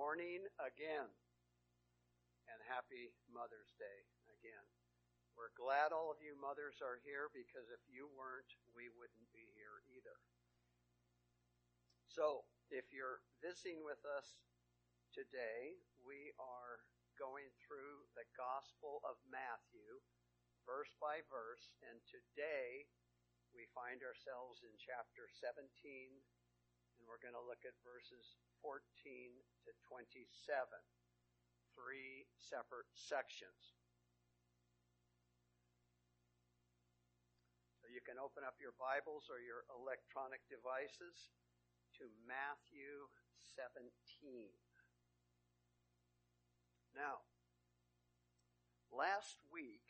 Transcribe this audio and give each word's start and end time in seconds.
morning 0.00 0.40
again. 0.56 1.12
And 2.48 2.58
happy 2.72 3.12
Mother's 3.28 3.76
Day 3.76 4.00
again. 4.32 4.64
We're 5.36 5.52
glad 5.52 5.92
all 5.92 6.08
of 6.08 6.24
you 6.24 6.32
mothers 6.40 6.80
are 6.80 7.04
here 7.04 7.28
because 7.36 7.68
if 7.68 7.84
you 7.84 8.08
weren't, 8.16 8.48
we 8.72 8.88
wouldn't 8.96 9.28
be 9.28 9.44
here 9.60 9.84
either. 9.92 10.16
So, 12.08 12.48
if 12.72 12.88
you're 12.96 13.20
visiting 13.44 13.84
with 13.84 14.00
us 14.08 14.40
today, 15.12 15.76
we 16.00 16.32
are 16.40 16.80
going 17.20 17.52
through 17.60 18.08
the 18.16 18.24
Gospel 18.40 19.04
of 19.04 19.20
Matthew, 19.28 20.00
verse 20.64 20.96
by 20.96 21.20
verse, 21.28 21.76
and 21.84 22.00
today 22.08 22.88
we 23.52 23.68
find 23.76 24.00
ourselves 24.00 24.64
in 24.64 24.72
chapter 24.80 25.28
17, 25.28 25.60
and 25.68 27.04
we're 27.04 27.20
going 27.20 27.36
to 27.36 27.44
look 27.44 27.68
at 27.68 27.76
verses 27.84 28.40
14 28.62 28.80
to 29.64 29.70
27, 29.88 30.20
three 31.72 32.28
separate 32.36 32.88
sections. 32.92 33.76
So 37.80 37.88
you 37.88 38.04
can 38.04 38.20
open 38.20 38.44
up 38.44 38.60
your 38.60 38.76
Bibles 38.76 39.32
or 39.32 39.40
your 39.40 39.64
electronic 39.72 40.44
devices 40.52 41.32
to 42.00 42.08
Matthew 42.28 43.08
17. 43.56 43.88
Now, 46.92 47.24
last 48.92 49.40
week, 49.48 49.88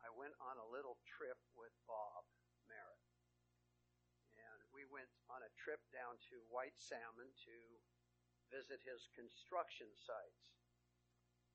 I 0.00 0.08
went 0.14 0.34
on 0.38 0.56
a 0.58 0.70
little 0.70 0.98
trip 1.06 1.38
with 1.58 1.72
Bob 1.86 2.24
Merritt 2.70 3.10
and 4.38 4.60
we 4.72 4.86
went 4.88 5.10
on 5.28 5.44
a 5.44 5.49
trip 5.60 5.84
down 5.92 6.16
to 6.32 6.40
White 6.48 6.76
Salmon 6.80 7.28
to 7.28 7.56
visit 8.48 8.80
his 8.82 9.12
construction 9.12 9.92
sites. 9.92 10.48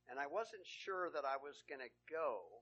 And 0.05 0.21
I 0.21 0.29
wasn't 0.29 0.63
sure 0.63 1.09
that 1.09 1.25
I 1.25 1.41
was 1.41 1.65
going 1.65 1.81
to 1.81 1.93
go, 2.05 2.61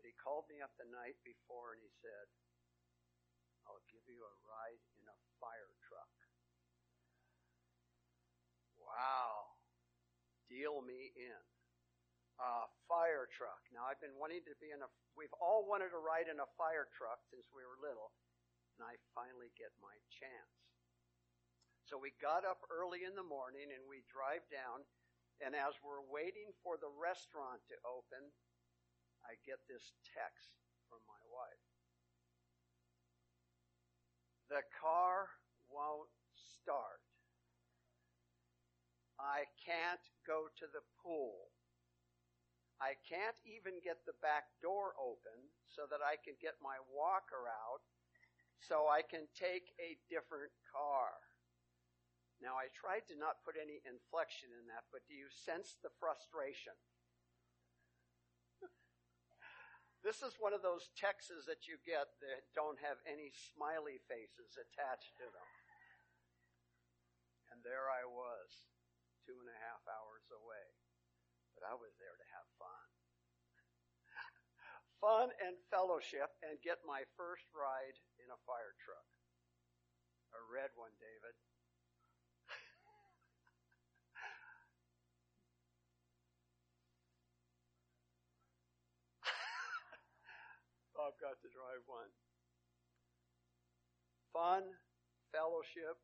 but 0.00 0.08
he 0.08 0.16
called 0.16 0.48
me 0.48 0.64
up 0.64 0.72
the 0.80 0.88
night 0.88 1.20
before 1.20 1.76
and 1.76 1.84
he 1.84 1.92
said, 2.00 2.26
I'll 3.68 3.84
give 3.92 4.04
you 4.08 4.24
a 4.24 4.34
ride 4.48 4.80
in 4.96 5.04
a 5.04 5.18
fire 5.40 5.72
truck. 5.84 6.14
Wow. 8.80 9.60
Deal 10.48 10.80
me 10.84 11.12
in. 11.16 11.42
A 12.40 12.66
fire 12.90 13.30
truck. 13.30 13.62
Now 13.70 13.86
I've 13.86 14.00
been 14.02 14.16
wanting 14.18 14.42
to 14.48 14.56
be 14.58 14.74
in 14.74 14.82
a, 14.82 14.88
we've 15.14 15.32
all 15.38 15.68
wanted 15.68 15.94
to 15.94 16.00
ride 16.02 16.26
in 16.26 16.42
a 16.42 16.48
fire 16.58 16.90
truck 16.96 17.22
since 17.30 17.46
we 17.54 17.62
were 17.62 17.78
little 17.78 18.10
and 18.74 18.82
I 18.82 18.98
finally 19.14 19.54
get 19.54 19.70
my 19.78 19.94
chance. 20.10 20.58
So 21.86 22.00
we 22.00 22.16
got 22.18 22.42
up 22.42 22.64
early 22.72 23.04
in 23.06 23.14
the 23.14 23.26
morning 23.26 23.70
and 23.70 23.84
we 23.86 24.02
drive 24.10 24.42
down, 24.50 24.82
and 25.38 25.54
as 25.54 25.76
we're 25.84 26.02
waiting 26.08 26.50
for 26.64 26.80
the 26.80 26.90
restaurant 26.90 27.62
to 27.70 27.76
open, 27.86 28.32
I 29.22 29.36
get 29.46 29.60
this 29.68 29.94
text 30.16 30.56
from 30.88 31.04
my 31.06 31.22
wife. 31.28 31.64
The 34.48 34.64
car 34.76 35.28
won't 35.70 36.12
start. 36.34 37.04
I 39.16 39.46
can't 39.62 40.02
go 40.26 40.50
to 40.58 40.66
the 40.68 40.84
pool. 41.00 41.52
I 42.82 42.98
can't 43.06 43.38
even 43.46 43.78
get 43.80 44.02
the 44.04 44.18
back 44.18 44.50
door 44.58 44.92
open 44.98 45.38
so 45.70 45.86
that 45.88 46.02
I 46.02 46.18
can 46.20 46.34
get 46.42 46.58
my 46.60 46.76
walker 46.90 47.46
out 47.46 47.86
so 48.60 48.86
I 48.86 49.02
can 49.02 49.26
take 49.34 49.72
a 49.80 49.98
different 50.06 50.52
car. 50.70 51.14
Now, 52.42 52.58
I 52.58 52.68
tried 52.74 53.06
to 53.08 53.16
not 53.16 53.40
put 53.46 53.56
any 53.56 53.80
inflection 53.86 54.50
in 54.52 54.66
that, 54.68 54.84
but 54.90 55.06
do 55.06 55.14
you 55.14 55.30
sense 55.30 55.80
the 55.80 55.94
frustration? 55.96 56.74
this 60.04 60.20
is 60.20 60.36
one 60.36 60.52
of 60.52 60.60
those 60.60 60.92
texts 60.92 61.32
that 61.48 61.64
you 61.64 61.80
get 61.88 62.12
that 62.20 62.44
don't 62.52 62.76
have 62.84 63.00
any 63.08 63.32
smiley 63.32 63.96
faces 64.04 64.60
attached 64.60 65.16
to 65.16 65.24
them. 65.32 65.50
And 67.48 67.64
there 67.64 67.88
I 67.88 68.04
was, 68.04 68.68
two 69.24 69.40
and 69.40 69.48
a 69.48 69.58
half 69.64 69.80
hours 69.88 70.28
away. 70.28 70.68
But 71.56 71.64
I 71.64 71.72
was 71.72 71.96
there 71.96 72.12
to 72.12 72.26
have 72.36 72.46
fun 72.60 72.84
fun 75.00 75.28
and 75.40 75.56
fellowship 75.72 76.36
and 76.44 76.60
get 76.60 76.84
my 76.84 77.08
first 77.16 77.48
ride 77.56 77.96
in 78.24 78.32
a 78.32 78.40
fire 78.48 78.72
truck. 78.80 79.04
A 80.32 80.40
red 80.48 80.72
one, 80.80 80.96
David. 80.96 81.36
Bob 90.96 91.12
got 91.20 91.36
to 91.44 91.52
drive 91.52 91.84
one. 91.84 92.08
Fun, 94.32 94.72
fellowship, 95.28 96.00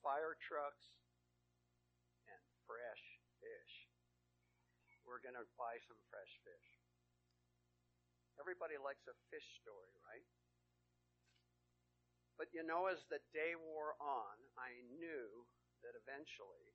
fire 0.00 0.40
trucks, 0.40 0.88
and 2.24 2.40
fresh 2.64 3.04
fish. 3.44 3.84
We're 5.04 5.20
going 5.20 5.36
to 5.36 5.44
buy 5.60 5.76
some 5.84 6.00
fresh 6.08 6.32
fish. 6.40 6.80
Everybody 8.40 8.80
likes 8.80 9.04
a 9.04 9.12
fish 9.28 9.44
story, 9.60 9.92
right? 10.08 10.24
But 12.40 12.56
you 12.56 12.64
know, 12.64 12.88
as 12.88 13.04
the 13.12 13.20
day 13.36 13.52
wore 13.52 14.00
on, 14.00 14.40
I 14.56 14.72
knew 14.96 15.44
that 15.84 15.92
eventually 15.92 16.72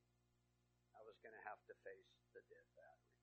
I 0.93 1.01
was 1.01 1.17
going 1.25 1.33
to 1.33 1.41
have 1.49 1.57
to 1.65 1.73
face 1.81 2.13
the 2.37 2.45
dead 2.45 2.69
battery. 2.77 3.17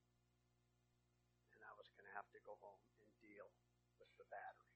And 1.55 1.63
I 1.63 1.71
was 1.79 1.87
going 1.95 2.03
to 2.03 2.17
have 2.19 2.27
to 2.35 2.43
go 2.43 2.59
home 2.59 2.83
and 2.99 3.07
deal 3.23 3.47
with 4.03 4.11
the 4.19 4.27
battery. 4.27 4.75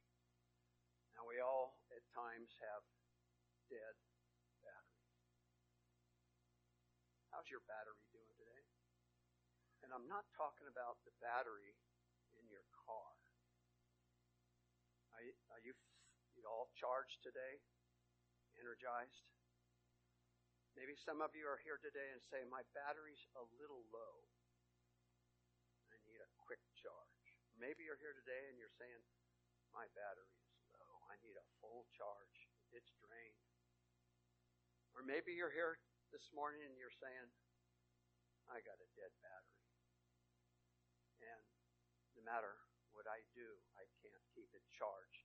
Now, 1.18 1.26
we 1.26 1.42
all 1.42 1.82
at 1.90 2.06
times 2.14 2.54
have 2.62 2.86
dead 3.66 3.98
batteries. 4.62 5.18
How's 7.34 7.50
your 7.50 7.66
battery 7.66 8.06
doing 8.14 8.30
today? 8.38 8.62
And 9.82 9.90
I'm 9.90 10.06
not 10.06 10.30
talking 10.38 10.70
about 10.70 11.02
the 11.02 11.18
battery 11.18 11.74
in 12.38 12.46
your 12.46 12.62
car. 12.86 13.10
Are 15.18 15.24
you, 15.26 15.34
are 15.50 15.62
you, 15.66 15.74
you 16.36 16.44
all 16.44 16.68
charged 16.76 17.24
today? 17.24 17.64
Energized? 18.60 19.24
Maybe 20.76 20.92
some 21.00 21.24
of 21.24 21.32
you 21.32 21.48
are 21.48 21.60
here 21.64 21.80
today 21.80 22.12
and 22.12 22.20
say, 22.20 22.44
My 22.44 22.60
battery's 22.76 23.24
a 23.32 23.44
little 23.56 23.80
low. 23.88 24.28
I 25.88 25.96
need 26.04 26.20
a 26.20 26.28
quick 26.36 26.60
charge. 26.76 27.24
Maybe 27.56 27.88
you're 27.88 28.00
here 28.00 28.12
today 28.12 28.52
and 28.52 28.60
you're 28.60 28.76
saying, 28.76 29.00
My 29.72 29.88
battery 29.96 30.36
is 30.52 30.60
low. 30.76 30.96
I 31.08 31.16
need 31.24 31.40
a 31.40 31.50
full 31.64 31.88
charge. 31.96 32.36
It's 32.76 32.92
drained. 33.00 33.48
Or 34.92 35.00
maybe 35.00 35.32
you're 35.32 35.52
here 35.52 35.80
this 36.12 36.28
morning 36.36 36.60
and 36.60 36.76
you're 36.76 36.92
saying, 37.00 37.32
I 38.52 38.60
got 38.60 38.76
a 38.76 38.88
dead 38.92 39.12
battery. 39.24 39.64
And 41.24 41.44
no 42.20 42.22
matter 42.28 42.60
what 42.92 43.08
I 43.08 43.24
do, 43.32 43.48
I 43.80 43.88
can't 44.04 44.24
keep 44.36 44.52
it 44.52 44.64
charged. 44.76 45.15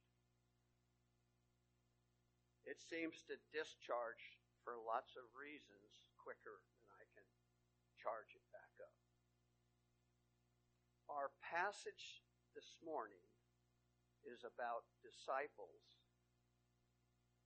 It 2.72 2.80
seems 2.80 3.20
to 3.28 3.36
discharge 3.52 4.40
for 4.64 4.80
lots 4.80 5.20
of 5.20 5.28
reasons 5.36 6.08
quicker 6.16 6.64
than 6.80 6.88
I 6.96 7.04
can 7.12 7.28
charge 8.00 8.32
it 8.32 8.48
back 8.56 8.72
up. 8.80 8.96
Our 11.12 11.36
passage 11.44 12.24
this 12.56 12.80
morning 12.80 13.28
is 14.24 14.48
about 14.48 14.88
disciples 15.04 15.84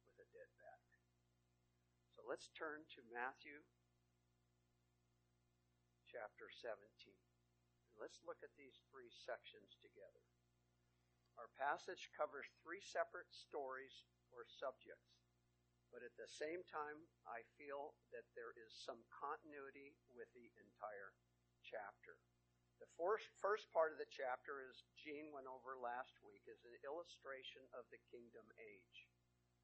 with 0.06 0.22
a 0.22 0.30
dead 0.30 0.52
battery. 0.62 1.09
So 2.13 2.22
let's 2.30 2.53
turn 2.53 2.86
to 2.94 3.01
Matthew 3.10 3.66
chapter 6.06 6.54
17. 6.54 6.77
And 6.77 7.98
Let's 7.98 8.22
look 8.30 8.45
at 8.45 8.54
these 8.62 8.77
three 8.94 9.10
sections 9.10 9.74
together. 9.81 10.22
Our 11.42 11.50
passage 11.57 12.13
covers 12.13 12.45
three 12.62 12.86
separate 12.86 13.33
stories 13.33 14.06
or 14.36 14.44
subjects, 14.46 15.16
but 15.96 16.04
at 16.04 16.14
the 16.20 16.28
same 16.28 16.60
time, 16.68 17.08
I 17.24 17.48
feel 17.56 17.96
that 18.12 18.28
there 18.36 18.52
is 18.60 18.76
some 18.76 19.00
continuity 19.08 19.96
with 20.12 20.28
the 20.36 20.52
entire 20.60 21.16
chapter. 21.64 22.20
The 22.84 22.92
first, 23.00 23.32
first 23.40 23.72
part 23.72 23.96
of 23.96 24.00
the 24.04 24.12
chapter, 24.12 24.60
as 24.60 24.84
Gene 25.00 25.32
went 25.32 25.48
over 25.48 25.80
last 25.80 26.20
week, 26.20 26.44
is 26.52 26.60
an 26.68 26.76
illustration 26.84 27.64
of 27.72 27.88
the 27.88 28.04
kingdom 28.12 28.44
age, 28.60 29.08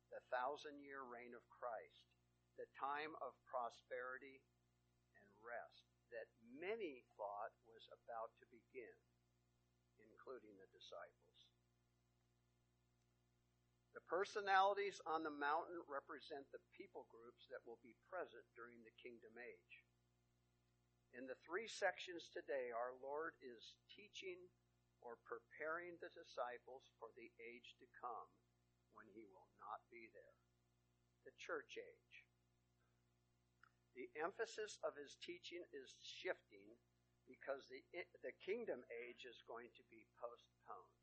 the 0.08 0.24
thousand 0.32 0.80
year 0.80 1.04
reign 1.04 1.36
of 1.36 1.44
Christ, 1.52 2.08
the 2.56 2.72
time 2.80 3.12
of 3.20 3.36
prosperity 3.44 4.40
and 5.20 5.28
rest 5.44 5.92
that 6.16 6.28
many 6.60 7.04
thought 7.20 7.56
was 7.68 7.88
about 7.92 8.32
to 8.40 8.46
begin, 8.52 8.96
including 10.00 10.56
the 10.60 10.72
disciples. 10.72 11.31
The 13.92 14.04
personalities 14.08 15.04
on 15.04 15.24
the 15.28 15.34
mountain 15.34 15.84
represent 15.88 16.48
the 16.52 16.64
people 16.72 17.12
groups 17.12 17.52
that 17.52 17.64
will 17.68 17.80
be 17.84 18.00
present 18.08 18.48
during 18.56 18.80
the 18.88 18.96
kingdom 18.96 19.36
age. 19.36 19.76
In 21.12 21.28
the 21.28 21.36
three 21.44 21.68
sections 21.68 22.32
today, 22.32 22.72
our 22.72 22.96
Lord 23.04 23.36
is 23.44 23.76
teaching 23.92 24.40
or 25.04 25.20
preparing 25.28 26.00
the 26.00 26.14
disciples 26.16 26.88
for 26.96 27.12
the 27.20 27.28
age 27.42 27.76
to 27.84 27.88
come 28.00 28.32
when 28.96 29.12
he 29.12 29.28
will 29.28 29.52
not 29.60 29.84
be 29.92 30.08
there. 30.16 30.40
The 31.28 31.36
church 31.36 31.76
age. 31.76 32.16
The 33.92 34.08
emphasis 34.16 34.80
of 34.88 34.96
his 34.96 35.20
teaching 35.20 35.68
is 35.76 36.00
shifting 36.00 36.80
because 37.28 37.68
the, 37.68 37.84
the 38.24 38.32
kingdom 38.40 38.88
age 38.88 39.28
is 39.28 39.44
going 39.44 39.68
to 39.76 39.84
be 39.92 40.08
postponed. 40.16 41.00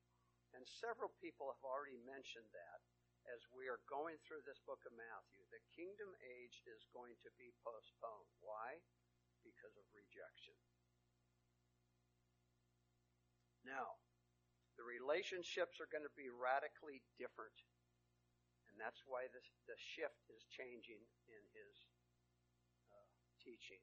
And 0.56 0.64
several 0.64 1.12
people 1.20 1.52
have 1.52 1.64
already 1.64 2.00
mentioned 2.08 2.48
that 2.52 2.80
as 3.28 3.44
we 3.52 3.68
are 3.68 3.80
going 3.84 4.16
through 4.24 4.40
this 4.48 4.60
book 4.64 4.80
of 4.88 4.96
Matthew. 4.96 5.44
The 5.52 5.60
kingdom 5.76 6.08
age 6.24 6.64
is 6.64 6.88
going 6.96 7.16
to 7.20 7.30
be 7.36 7.52
postponed. 7.60 8.32
Why? 8.40 8.80
Because 9.44 9.76
of 9.76 9.84
rejection. 9.92 10.56
Now, 13.68 14.00
the 14.80 14.86
relationships 14.86 15.76
are 15.82 15.90
going 15.92 16.08
to 16.08 16.16
be 16.16 16.32
radically 16.32 17.04
different. 17.20 17.56
And 18.72 18.80
that's 18.80 19.04
why 19.04 19.28
this, 19.34 19.44
the 19.68 19.76
shift 19.76 20.24
is 20.32 20.48
changing 20.48 21.02
in 21.28 21.42
his 21.52 21.76
uh, 22.88 23.08
teaching. 23.44 23.82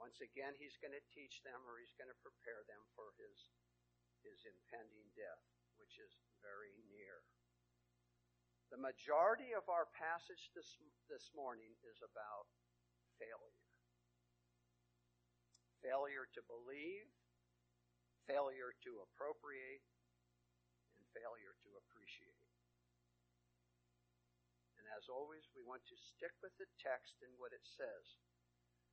Once 0.00 0.20
again, 0.20 0.56
he's 0.56 0.76
going 0.80 0.96
to 0.96 1.04
teach 1.12 1.40
them 1.44 1.60
or 1.68 1.80
he's 1.80 1.96
going 1.96 2.12
to 2.12 2.24
prepare 2.24 2.64
them 2.68 2.80
for 2.96 3.16
his, 3.16 3.36
his 4.24 4.44
impending 4.44 5.08
death, 5.16 5.44
which 5.86 6.02
is 6.02 6.18
very 6.42 6.74
near. 6.90 7.22
The 8.74 8.82
majority 8.82 9.54
of 9.54 9.70
our 9.70 9.86
passage 9.94 10.50
this, 10.50 10.74
this 11.06 11.30
morning 11.30 11.78
is 11.86 12.02
about 12.02 12.50
failure. 13.22 13.62
Failure 15.86 16.26
to 16.34 16.42
believe, 16.50 17.06
failure 18.26 18.74
to 18.82 19.06
appropriate, 19.06 19.86
and 20.98 21.06
failure 21.14 21.54
to 21.54 21.70
appreciate. 21.78 22.50
And 24.82 24.90
as 24.90 25.06
always, 25.06 25.46
we 25.54 25.62
want 25.62 25.86
to 25.86 25.94
stick 25.94 26.34
with 26.42 26.58
the 26.58 26.66
text 26.82 27.22
and 27.22 27.30
what 27.38 27.54
it 27.54 27.62
says. 27.62 28.18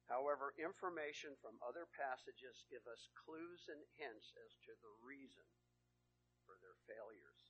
However, 0.05 0.53
information 0.61 1.33
from 1.41 1.57
other 1.65 1.89
passages 1.89 2.69
give 2.69 2.85
us 2.85 3.09
clues 3.17 3.65
and 3.65 3.81
hints 3.97 4.29
as 4.37 4.53
to 4.69 4.77
the 4.85 4.93
reason 5.01 5.49
for 6.53 6.61
their 6.61 6.77
failures. 6.85 7.49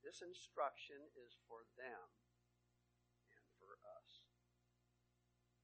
This 0.00 0.24
instruction 0.24 1.04
is 1.20 1.36
for 1.44 1.68
them 1.76 2.08
and 3.36 3.44
for 3.60 3.76
us. 4.00 4.24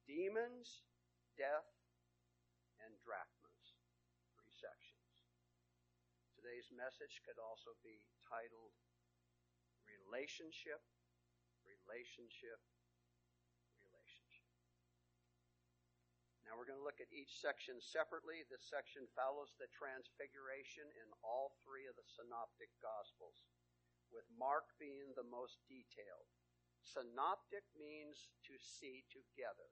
Demons, 0.04 0.84
death, 1.40 1.64
and 2.84 2.92
drachmas. 3.00 3.80
Three 4.36 4.52
sections. 4.52 5.00
Today's 6.36 6.68
message 6.68 7.24
could 7.24 7.40
also 7.40 7.72
be 7.80 8.04
titled 8.28 8.76
Relationship, 9.88 10.84
Relationship, 11.64 12.60
Relationship. 12.60 12.79
Now 16.50 16.58
we're 16.58 16.66
going 16.66 16.82
to 16.82 16.88
look 16.90 16.98
at 16.98 17.14
each 17.14 17.38
section 17.38 17.78
separately. 17.78 18.42
This 18.50 18.66
section 18.66 19.06
follows 19.14 19.54
the 19.54 19.70
transfiguration 19.70 20.82
in 20.98 21.06
all 21.22 21.54
three 21.62 21.86
of 21.86 21.94
the 21.94 22.02
synoptic 22.02 22.74
gospels 22.82 23.46
with 24.10 24.26
Mark 24.34 24.66
being 24.82 25.14
the 25.14 25.30
most 25.30 25.62
detailed. 25.70 26.26
Synoptic 26.82 27.62
means 27.78 28.26
to 28.50 28.58
see 28.58 29.06
together. 29.14 29.70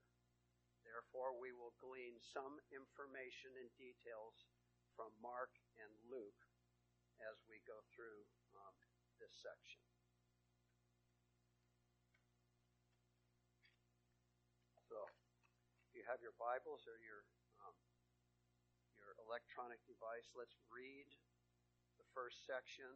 Therefore, 0.86 1.34
we 1.34 1.50
will 1.50 1.74
glean 1.82 2.14
some 2.22 2.62
information 2.70 3.58
and 3.58 3.74
details 3.74 4.46
from 4.94 5.10
Mark 5.18 5.50
and 5.82 5.90
Luke 6.06 6.46
as 7.18 7.42
we 7.50 7.58
go 7.66 7.82
through 7.90 8.22
um, 8.54 8.78
this 9.18 9.34
section. 9.34 9.82
So, 14.86 15.02
if 15.90 15.97
you 15.97 15.97
have 16.08 16.24
your 16.24 16.32
Bibles 16.40 16.88
or 16.88 16.96
your 17.04 17.20
um, 17.60 17.76
your 18.96 19.12
electronic 19.20 19.84
device, 19.84 20.32
let's 20.32 20.56
read 20.72 21.06
the 22.00 22.08
first 22.16 22.48
section 22.48 22.88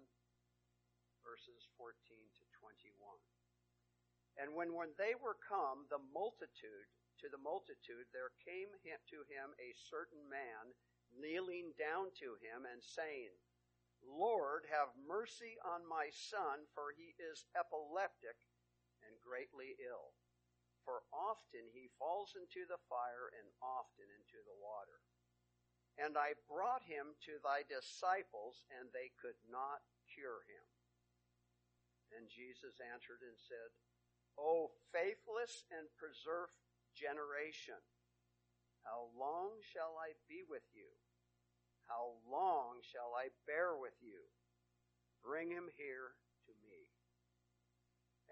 verses 1.23 1.71
14 1.79 1.95
to 2.41 2.45
21. 2.59 2.91
And 4.41 4.57
when, 4.57 4.75
when 4.75 4.91
they 4.99 5.15
were 5.15 5.39
come, 5.39 5.87
the 5.87 6.03
multitude, 6.11 6.89
to 7.23 7.31
the 7.31 7.39
multitude, 7.39 8.11
there 8.11 8.35
came 8.43 8.73
to 8.83 9.19
him 9.31 9.55
a 9.63 9.71
certain 9.87 10.25
man, 10.27 10.75
kneeling 11.15 11.71
down 11.79 12.11
to 12.19 12.35
him 12.43 12.67
and 12.67 12.83
saying, 12.83 13.31
Lord, 14.03 14.67
have 14.67 14.91
mercy 15.07 15.55
on 15.63 15.87
my 15.87 16.11
son, 16.11 16.67
for 16.75 16.91
he 16.91 17.15
is 17.23 17.47
epileptic 17.55 18.35
and 19.07 19.15
greatly 19.23 19.79
ill. 19.79 20.11
For 20.83 21.07
often 21.15 21.71
he 21.71 21.95
falls 21.99 22.35
into 22.35 22.67
the 22.67 22.81
fire 22.91 23.31
and 23.39 23.49
often 23.63 24.07
into 24.19 24.43
the 24.43 24.59
water. 24.59 24.99
And 26.01 26.17
I 26.17 26.35
brought 26.49 26.83
him 26.83 27.15
to 27.29 27.39
thy 27.45 27.63
disciples, 27.69 28.65
and 28.73 28.89
they 28.91 29.13
could 29.21 29.39
not 29.47 29.85
cure 30.11 30.43
him. 30.49 30.67
And 32.17 32.29
Jesus 32.29 32.81
answered 32.81 33.23
and 33.23 33.37
said, 33.37 33.71
O 34.41 34.73
faithless 34.91 35.69
and 35.69 35.89
perverse 36.01 36.57
generation, 36.97 37.79
how 38.83 39.13
long 39.15 39.61
shall 39.63 39.95
I 40.01 40.17
be 40.27 40.43
with 40.49 40.65
you? 40.75 40.89
How 41.87 42.17
long 42.25 42.81
shall 42.83 43.13
I 43.15 43.31
bear 43.47 43.77
with 43.77 43.97
you? 44.01 44.25
Bring 45.23 45.53
him 45.53 45.71
here. 45.79 46.17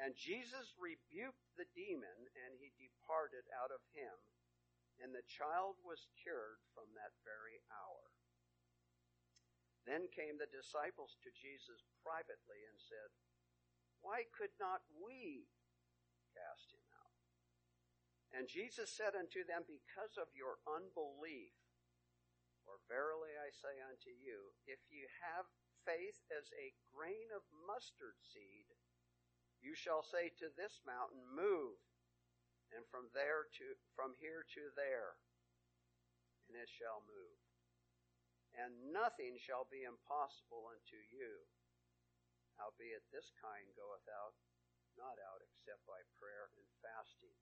And 0.00 0.16
Jesus 0.16 0.72
rebuked 0.80 1.44
the 1.60 1.68
demon, 1.76 2.18
and 2.32 2.56
he 2.56 2.72
departed 2.80 3.44
out 3.52 3.68
of 3.68 3.84
him, 3.92 4.16
and 5.04 5.12
the 5.12 5.26
child 5.28 5.76
was 5.84 6.08
cured 6.24 6.64
from 6.72 6.88
that 6.96 7.12
very 7.20 7.60
hour. 7.68 8.08
Then 9.84 10.08
came 10.08 10.40
the 10.40 10.48
disciples 10.48 11.20
to 11.20 11.30
Jesus 11.36 11.84
privately 12.00 12.64
and 12.64 12.80
said, 12.80 13.12
why 14.00 14.24
could 14.32 14.52
not 14.56 14.80
we 14.96 15.48
cast 16.32 16.72
him 16.72 16.84
out? 16.96 17.16
And 18.32 18.48
Jesus 18.48 18.88
said 18.88 19.12
unto 19.12 19.44
them, 19.44 19.68
Because 19.68 20.16
of 20.16 20.32
your 20.32 20.60
unbelief. 20.64 21.52
For 22.64 22.80
verily 22.88 23.34
I 23.36 23.50
say 23.50 23.82
unto 23.82 24.12
you, 24.14 24.54
if 24.64 24.78
you 24.88 25.08
have 25.26 25.48
faith 25.84 26.20
as 26.30 26.52
a 26.54 26.76
grain 26.92 27.32
of 27.34 27.42
mustard 27.66 28.20
seed, 28.22 28.68
you 29.60 29.76
shall 29.76 30.02
say 30.04 30.32
to 30.40 30.48
this 30.56 30.80
mountain, 30.88 31.20
Move, 31.32 31.76
and 32.72 32.84
from 32.88 33.10
there 33.12 33.46
to 33.60 33.66
from 33.92 34.16
here 34.18 34.46
to 34.56 34.62
there, 34.74 35.20
and 36.48 36.56
it 36.56 36.70
shall 36.70 37.04
move. 37.04 37.38
And 38.58 38.90
nothing 38.90 39.38
shall 39.38 39.70
be 39.70 39.86
impossible 39.86 40.66
unto 40.74 40.98
you. 41.12 41.46
Howbeit 42.58 43.06
this 43.14 43.30
kind 43.38 43.64
goeth 43.78 44.04
out, 44.10 44.34
not 44.98 45.16
out 45.22 45.40
except 45.40 45.80
by 45.86 46.02
prayer 46.18 46.50
and 46.58 46.66
fasting. 46.82 47.38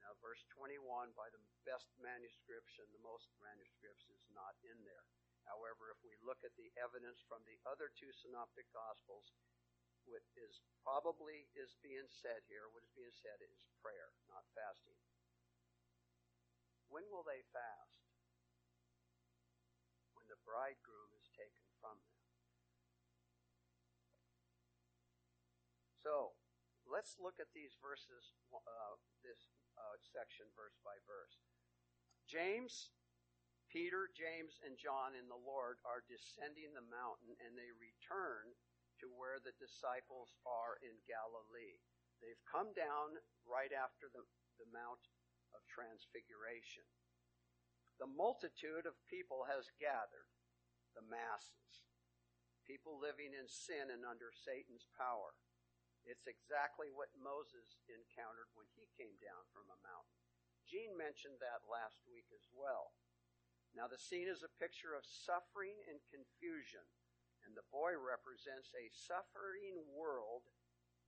Now, 0.00 0.14
verse 0.22 0.46
21, 0.54 1.12
by 1.18 1.28
the 1.34 1.42
best 1.66 1.90
manuscripts 1.98 2.78
and 2.78 2.86
the 2.94 3.02
most 3.02 3.26
manuscripts, 3.42 4.06
is 4.06 4.22
not 4.30 4.54
in 4.62 4.78
there. 4.86 5.04
However, 5.50 5.90
if 5.90 5.98
we 6.06 6.14
look 6.22 6.42
at 6.46 6.54
the 6.54 6.70
evidence 6.78 7.18
from 7.26 7.42
the 7.42 7.58
other 7.66 7.90
two 7.94 8.14
synoptic 8.14 8.70
gospels, 8.70 9.34
what 10.06 10.22
is 10.38 10.62
probably 10.86 11.50
is 11.58 11.74
being 11.82 12.06
said 12.06 12.46
here, 12.46 12.70
what 12.70 12.86
is 12.86 12.94
being 12.94 13.14
said 13.14 13.42
is 13.42 13.58
prayer, 13.82 14.14
not 14.30 14.46
fasting. 14.54 14.96
When 16.86 17.02
will 17.10 17.26
they 17.26 17.42
fast? 17.50 18.06
When 20.14 20.30
the 20.30 20.38
bridegroom 20.46 21.10
is 21.18 21.26
taken 21.34 21.66
from 21.82 21.98
them. 21.98 22.22
So, 26.06 26.38
let's 26.86 27.18
look 27.18 27.42
at 27.42 27.50
these 27.50 27.74
verses, 27.82 28.30
uh, 28.54 28.94
this 29.26 29.50
uh, 29.74 29.98
section 29.98 30.46
verse 30.54 30.78
by 30.86 30.94
verse. 31.02 31.34
James, 32.30 32.94
Peter, 33.66 34.06
James, 34.14 34.62
and 34.62 34.78
John 34.78 35.18
in 35.18 35.26
the 35.26 35.38
Lord 35.38 35.82
are 35.82 36.06
descending 36.06 36.70
the 36.72 36.86
mountain 36.86 37.34
and 37.42 37.58
they 37.58 37.74
return 37.74 38.54
to 39.02 39.08
where 39.12 39.38
the 39.40 39.56
disciples 39.56 40.34
are 40.46 40.78
in 40.82 40.96
Galilee. 41.06 41.80
They've 42.22 42.44
come 42.48 42.72
down 42.74 43.20
right 43.44 43.72
after 43.72 44.08
the, 44.10 44.24
the 44.60 44.68
Mount 44.72 45.02
of 45.54 45.62
Transfiguration. 45.68 46.86
The 48.00 48.08
multitude 48.08 48.84
of 48.88 48.96
people 49.08 49.48
has 49.48 49.72
gathered, 49.80 50.28
the 50.96 51.04
masses, 51.06 51.84
people 52.66 52.98
living 52.98 53.32
in 53.36 53.46
sin 53.48 53.92
and 53.94 54.04
under 54.04 54.32
Satan's 54.34 54.88
power 54.98 55.32
It's 56.06 56.30
exactly 56.30 56.88
what 56.94 57.10
Moses 57.18 57.82
encountered 57.90 58.48
when 58.54 58.70
he 58.78 58.86
came 58.94 59.18
down 59.18 59.42
from 59.50 59.66
a 59.68 59.82
mountain. 59.82 60.22
Gene 60.70 60.94
mentioned 60.94 61.42
that 61.42 61.66
last 61.66 61.98
week 62.06 62.30
as 62.30 62.46
well. 62.54 62.94
Now, 63.74 63.90
the 63.90 63.98
scene 64.00 64.30
is 64.30 64.46
a 64.46 64.58
picture 64.62 64.94
of 64.94 65.04
suffering 65.04 65.76
and 65.90 66.00
confusion, 66.08 66.86
and 67.46 67.54
the 67.54 67.70
boy 67.70 67.94
represents 67.94 68.74
a 68.74 68.90
suffering 68.90 69.78
world 69.94 70.50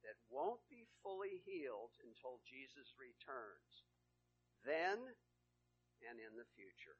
that 0.07 0.23
won't 0.31 0.63
be 0.71 0.87
fully 1.03 1.43
healed 1.43 1.99
until 2.07 2.39
Jesus 2.47 2.95
returns. 2.95 3.83
Then 4.63 5.19
and 6.07 6.23
in 6.23 6.39
the 6.39 6.47
future. 6.55 6.95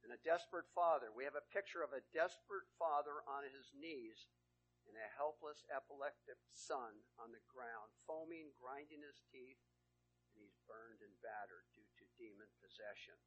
And 0.00 0.16
a 0.16 0.24
desperate 0.24 0.68
father. 0.72 1.12
We 1.12 1.28
have 1.28 1.36
a 1.36 1.52
picture 1.52 1.84
of 1.84 1.92
a 1.92 2.06
desperate 2.16 2.64
father 2.80 3.20
on 3.28 3.44
his 3.44 3.68
knees 3.76 4.32
and 4.88 4.96
a 4.96 5.12
helpless 5.12 5.60
epileptic 5.68 6.40
son 6.56 7.04
on 7.20 7.36
the 7.36 7.44
ground, 7.52 7.92
foaming, 8.08 8.56
grinding 8.56 9.04
his 9.04 9.20
teeth, 9.28 9.60
and 10.32 10.40
he's 10.40 10.56
burned 10.64 11.04
and 11.04 11.12
battered 11.20 11.68
due 11.76 11.84
to 12.00 12.16
demon 12.16 12.48
possession. 12.64 13.20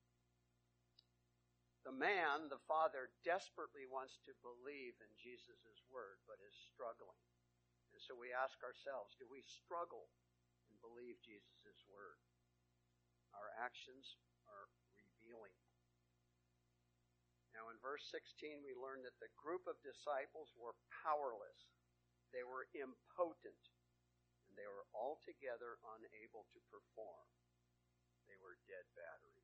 The 1.83 1.91
man, 1.91 2.47
the 2.47 2.63
father, 2.63 3.11
desperately 3.27 3.83
wants 3.83 4.15
to 4.23 4.31
believe 4.39 4.95
in 5.03 5.11
Jesus' 5.19 5.83
word, 5.91 6.23
but 6.23 6.39
is 6.39 6.55
struggling. 6.71 7.19
And 7.91 7.99
so 7.99 8.15
we 8.15 8.31
ask 8.31 8.55
ourselves, 8.63 9.19
do 9.19 9.27
we 9.27 9.43
struggle 9.43 10.07
and 10.71 10.79
believe 10.79 11.19
Jesus' 11.19 11.83
word? 11.91 12.23
Our 13.35 13.51
actions 13.59 14.15
are 14.47 14.71
revealing. 14.95 15.53
Now, 17.53 17.69
in 17.69 17.77
verse 17.83 18.07
16, 18.09 18.65
we 18.65 18.73
learn 18.73 19.05
that 19.05 19.19
the 19.21 19.29
group 19.37 19.69
of 19.69 19.77
disciples 19.85 20.49
were 20.57 20.73
powerless, 21.05 21.69
they 22.33 22.41
were 22.41 22.65
impotent, 22.73 23.61
and 24.49 24.57
they 24.57 24.65
were 24.65 24.89
altogether 24.95 25.77
unable 25.85 26.49
to 26.49 26.59
perform. 26.73 27.27
They 28.25 28.39
were 28.41 28.57
dead 28.65 28.89
batteries. 28.97 29.42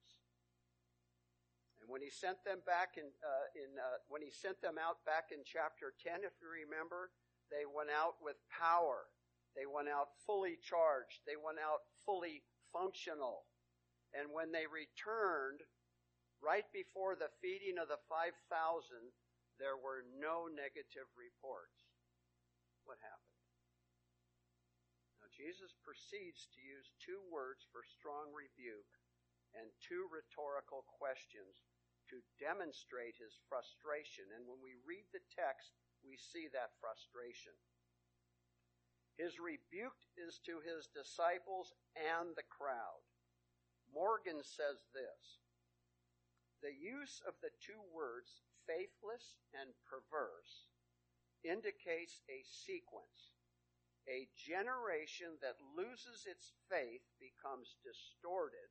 And 1.79 1.87
when 1.87 2.03
he 2.03 2.11
sent 2.11 2.43
them 2.43 2.59
back 2.67 2.99
in, 2.99 3.07
uh, 3.23 3.47
in 3.55 3.79
uh, 3.79 4.03
when 4.11 4.19
he 4.21 4.31
sent 4.31 4.59
them 4.59 4.75
out 4.75 4.99
back 5.07 5.31
in 5.31 5.47
chapter 5.47 5.95
10, 6.03 6.27
if 6.27 6.35
you 6.43 6.51
remember, 6.51 7.11
they 7.47 7.63
went 7.63 7.89
out 7.89 8.19
with 8.19 8.35
power. 8.51 9.07
They 9.55 9.65
went 9.65 9.89
out 9.89 10.13
fully 10.27 10.59
charged. 10.59 11.23
They 11.23 11.39
went 11.39 11.57
out 11.57 11.87
fully 12.05 12.43
functional. 12.75 13.47
And 14.13 14.29
when 14.35 14.51
they 14.51 14.67
returned, 14.67 15.63
right 16.43 16.67
before 16.75 17.15
the 17.15 17.31
feeding 17.41 17.79
of 17.79 17.87
the 17.87 18.01
5,000, 18.11 18.35
there 19.57 19.79
were 19.79 20.03
no 20.19 20.51
negative 20.51 21.07
reports. 21.15 21.79
What 22.83 22.99
happened? 23.01 23.43
Now, 25.19 25.29
Jesus 25.31 25.75
proceeds 25.83 26.47
to 26.55 26.59
use 26.63 26.91
two 26.99 27.21
words 27.27 27.67
for 27.69 27.83
strong 27.85 28.31
rebuke 28.31 28.98
and 29.57 29.69
two 29.81 30.05
rhetorical 30.09 30.85
questions 30.89 31.65
to 32.09 32.21
demonstrate 32.41 33.17
his 33.17 33.37
frustration. 33.45 34.25
And 34.33 34.49
when 34.49 34.61
we 34.61 34.77
read 34.85 35.05
the 35.13 35.23
text, 35.29 35.77
we 36.01 36.17
see 36.17 36.49
that 36.51 36.73
frustration. 36.81 37.53
His 39.19 39.37
rebuke 39.37 39.99
is 40.15 40.39
to 40.47 40.63
his 40.63 40.87
disciples 40.89 41.75
and 41.93 42.33
the 42.33 42.47
crowd. 42.47 43.03
Morgan 43.91 44.41
says 44.45 44.85
this 44.95 45.41
the 46.61 46.75
use 46.75 47.23
of 47.23 47.35
the 47.39 47.51
two 47.63 47.79
words 47.91 48.43
faithless 48.67 49.39
and 49.55 49.71
perverse 49.87 50.67
indicates 51.43 52.19
a 52.27 52.43
sequence. 52.43 53.35
A 54.07 54.27
generation 54.35 55.37
that 55.39 55.61
loses 55.77 56.25
its 56.27 56.51
faith 56.67 57.05
becomes 57.21 57.77
distorted 57.79 58.67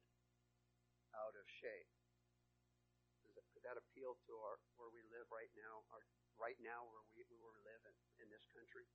out 1.24 1.34
of 1.34 1.46
shape. 1.46 1.90
That, 3.34 3.46
could 3.54 3.66
that 3.66 3.78
appeal 3.78 4.18
to 4.26 4.32
our 4.42 4.58
where 4.78 4.90
we 4.90 5.02
live 5.10 5.28
right 5.30 5.50
now, 5.58 5.84
our, 5.94 6.02
right 6.38 6.58
now 6.62 6.86
where 6.88 7.04
we, 7.14 7.22
where 7.38 7.54
we 7.54 7.62
live 7.66 7.82
in, 7.86 7.96
in 8.24 8.28
this 8.30 8.46
country? 8.50 8.86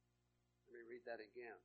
Let 0.68 0.80
me 0.80 0.84
read 0.88 1.04
that 1.08 1.20
again. 1.20 1.60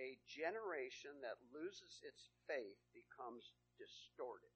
A 0.00 0.16
generation 0.24 1.20
that 1.20 1.40
loses 1.52 2.00
its 2.00 2.32
faith 2.48 2.80
becomes 2.96 3.52
distorted 3.76 4.54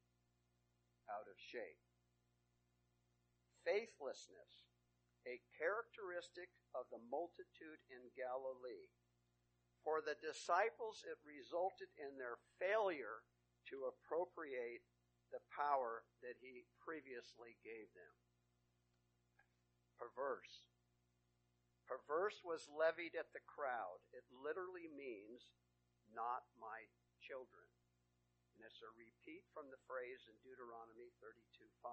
out 1.09 1.29
of 1.29 1.37
shape. 1.37 1.81
Faithlessness, 3.65 4.69
a 5.25 5.41
characteristic 5.57 6.53
of 6.77 6.89
the 6.93 7.01
multitude 7.09 7.81
in 7.89 8.13
Galilee. 8.17 8.93
For 9.85 10.01
the 10.01 10.17
disciples, 10.17 11.05
it 11.05 11.21
resulted 11.25 11.93
in 12.01 12.17
their 12.17 12.41
failure 12.57 13.25
to 13.71 13.89
appropriate 13.89 14.85
the 15.33 15.43
power 15.51 16.07
that 16.23 16.39
he 16.39 16.69
previously 16.79 17.59
gave 17.65 17.91
them. 17.97 18.15
Perverse. 19.99 20.69
Perverse 21.85 22.41
was 22.45 22.71
levied 22.71 23.19
at 23.19 23.31
the 23.37 23.45
crowd. 23.45 24.01
It 24.15 24.25
literally 24.31 24.89
means, 24.89 25.53
not 26.13 26.49
my 26.57 26.89
children. 27.21 27.69
And 28.55 28.63
it's 28.65 28.81
a 28.81 28.91
repeat 28.95 29.45
from 29.51 29.69
the 29.69 29.81
phrase 29.85 30.25
in 30.31 30.37
Deuteronomy 30.47 31.11
32 31.19 31.67
5. 31.83 31.91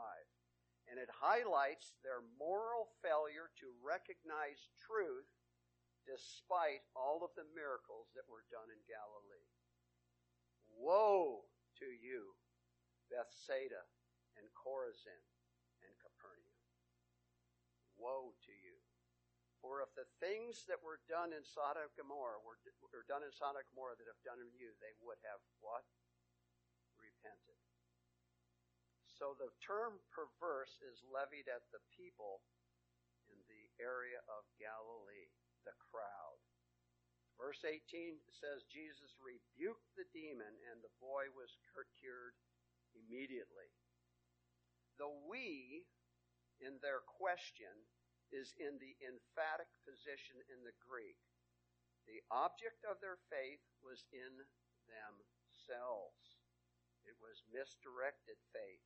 And 0.89 0.97
it 0.97 1.09
highlights 1.09 1.93
their 2.01 2.25
moral 2.37 2.93
failure 3.01 3.49
to 3.61 3.81
recognize 3.81 4.69
truth 4.81 5.29
despite 6.09 6.81
all 6.97 7.21
of 7.21 7.33
the 7.37 7.45
miracles 7.53 8.09
that 8.17 8.25
were 8.25 8.45
done 8.49 8.69
in 8.73 8.81
Galilee. 8.89 9.49
Woe 10.73 11.45
to 11.81 11.89
you, 11.89 12.37
Bethsaida 13.09 13.83
and 14.37 14.47
Chorazin 14.53 15.21
and 15.81 15.93
Capernaum. 15.97 16.61
Woe 17.97 18.37
to 18.45 18.53
you. 18.53 18.77
For 19.61 19.85
if 19.85 19.93
the 19.93 20.09
things 20.17 20.65
that 20.65 20.81
were 20.81 21.01
done 21.05 21.37
in 21.37 21.45
Sodom 21.45 21.85
and 21.85 21.93
Gomorrah 21.93 22.41
were, 22.41 22.57
were 22.81 23.05
done 23.05 23.21
in 23.21 23.29
Sodom 23.29 23.61
and 23.61 23.69
Gomorrah 23.69 23.93
that 23.97 24.09
have 24.09 24.25
done 24.25 24.41
in 24.41 24.49
you, 24.57 24.73
they 24.81 24.93
would 25.05 25.21
have 25.21 25.41
what? 25.61 25.85
repented. 26.97 27.61
So 29.05 29.37
the 29.37 29.53
term 29.61 30.01
perverse 30.09 30.81
is 30.81 31.05
levied 31.05 31.45
at 31.45 31.61
the 31.69 31.81
people 31.93 32.41
in 33.29 33.37
the 33.45 33.69
area 33.77 34.17
of 34.25 34.49
Galilee, 34.57 35.29
the 35.61 35.77
crowd. 35.77 36.40
Verse 37.41 37.65
18 37.65 38.21
says 38.29 38.69
Jesus 38.69 39.17
rebuked 39.17 39.89
the 39.97 40.05
demon 40.13 40.53
and 40.69 40.77
the 40.85 40.93
boy 41.01 41.25
was 41.33 41.57
cured 41.97 42.37
immediately. 42.93 43.73
The 45.01 45.09
we 45.25 45.89
in 46.61 46.77
their 46.85 47.01
question 47.01 47.73
is 48.29 48.53
in 48.61 48.77
the 48.77 48.93
emphatic 49.01 49.73
position 49.81 50.37
in 50.53 50.61
the 50.61 50.77
Greek. 50.85 51.17
The 52.05 52.21
object 52.29 52.85
of 52.85 53.01
their 53.01 53.17
faith 53.33 53.65
was 53.81 54.05
in 54.13 54.45
themselves. 54.85 56.37
It 57.01 57.17
was 57.17 57.41
misdirected 57.49 58.37
faith. 58.53 58.85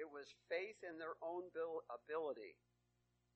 It 0.00 0.08
was 0.08 0.32
faith 0.48 0.80
in 0.80 0.96
their 0.96 1.20
own 1.20 1.52
ability. 1.92 2.56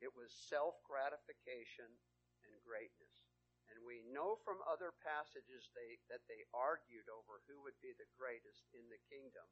It 0.01 0.11
was 0.17 0.33
self 0.33 0.81
gratification 0.89 1.93
and 2.49 2.55
greatness. 2.65 3.08
And 3.79 3.87
we 3.87 4.03
know 4.11 4.43
from 4.43 4.59
other 4.67 4.91
passages 5.07 5.71
they, 5.71 6.03
that 6.11 6.27
they 6.27 6.43
argued 6.51 7.07
over 7.07 7.39
who 7.47 7.63
would 7.63 7.79
be 7.79 7.95
the 7.95 8.11
greatest 8.19 8.67
in 8.75 8.83
the 8.91 8.99
kingdom, 9.07 9.47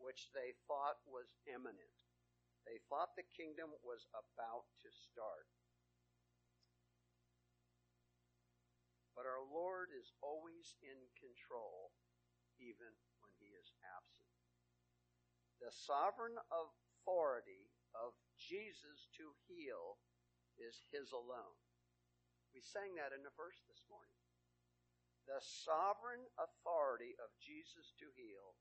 which 0.00 0.32
they 0.32 0.56
thought 0.64 0.96
was 1.04 1.28
imminent. 1.44 1.92
They 2.64 2.80
thought 2.88 3.12
the 3.20 3.28
kingdom 3.36 3.76
was 3.84 4.08
about 4.16 4.64
to 4.80 4.88
start. 4.88 5.44
But 9.12 9.28
our 9.28 9.44
Lord 9.44 9.92
is 9.92 10.08
always 10.24 10.72
in 10.80 10.96
control, 11.20 11.92
even 12.56 12.96
when 13.20 13.32
he 13.36 13.52
is 13.60 13.76
absent. 13.92 14.32
The 15.60 15.68
sovereign 15.68 16.40
authority 16.48 17.68
of 17.92 18.16
Jesus 18.40 19.12
to 19.20 19.36
heal 19.44 20.00
is 20.56 20.80
his 20.88 21.12
alone. 21.12 21.60
We 22.56 22.64
sang 22.64 22.96
that 22.96 23.12
in 23.12 23.20
the 23.20 23.36
verse 23.36 23.60
this 23.68 23.84
morning. 23.84 24.16
The 25.28 25.44
sovereign 25.44 26.24
authority 26.40 27.12
of 27.20 27.28
Jesus 27.36 27.92
to 28.00 28.08
heal 28.16 28.56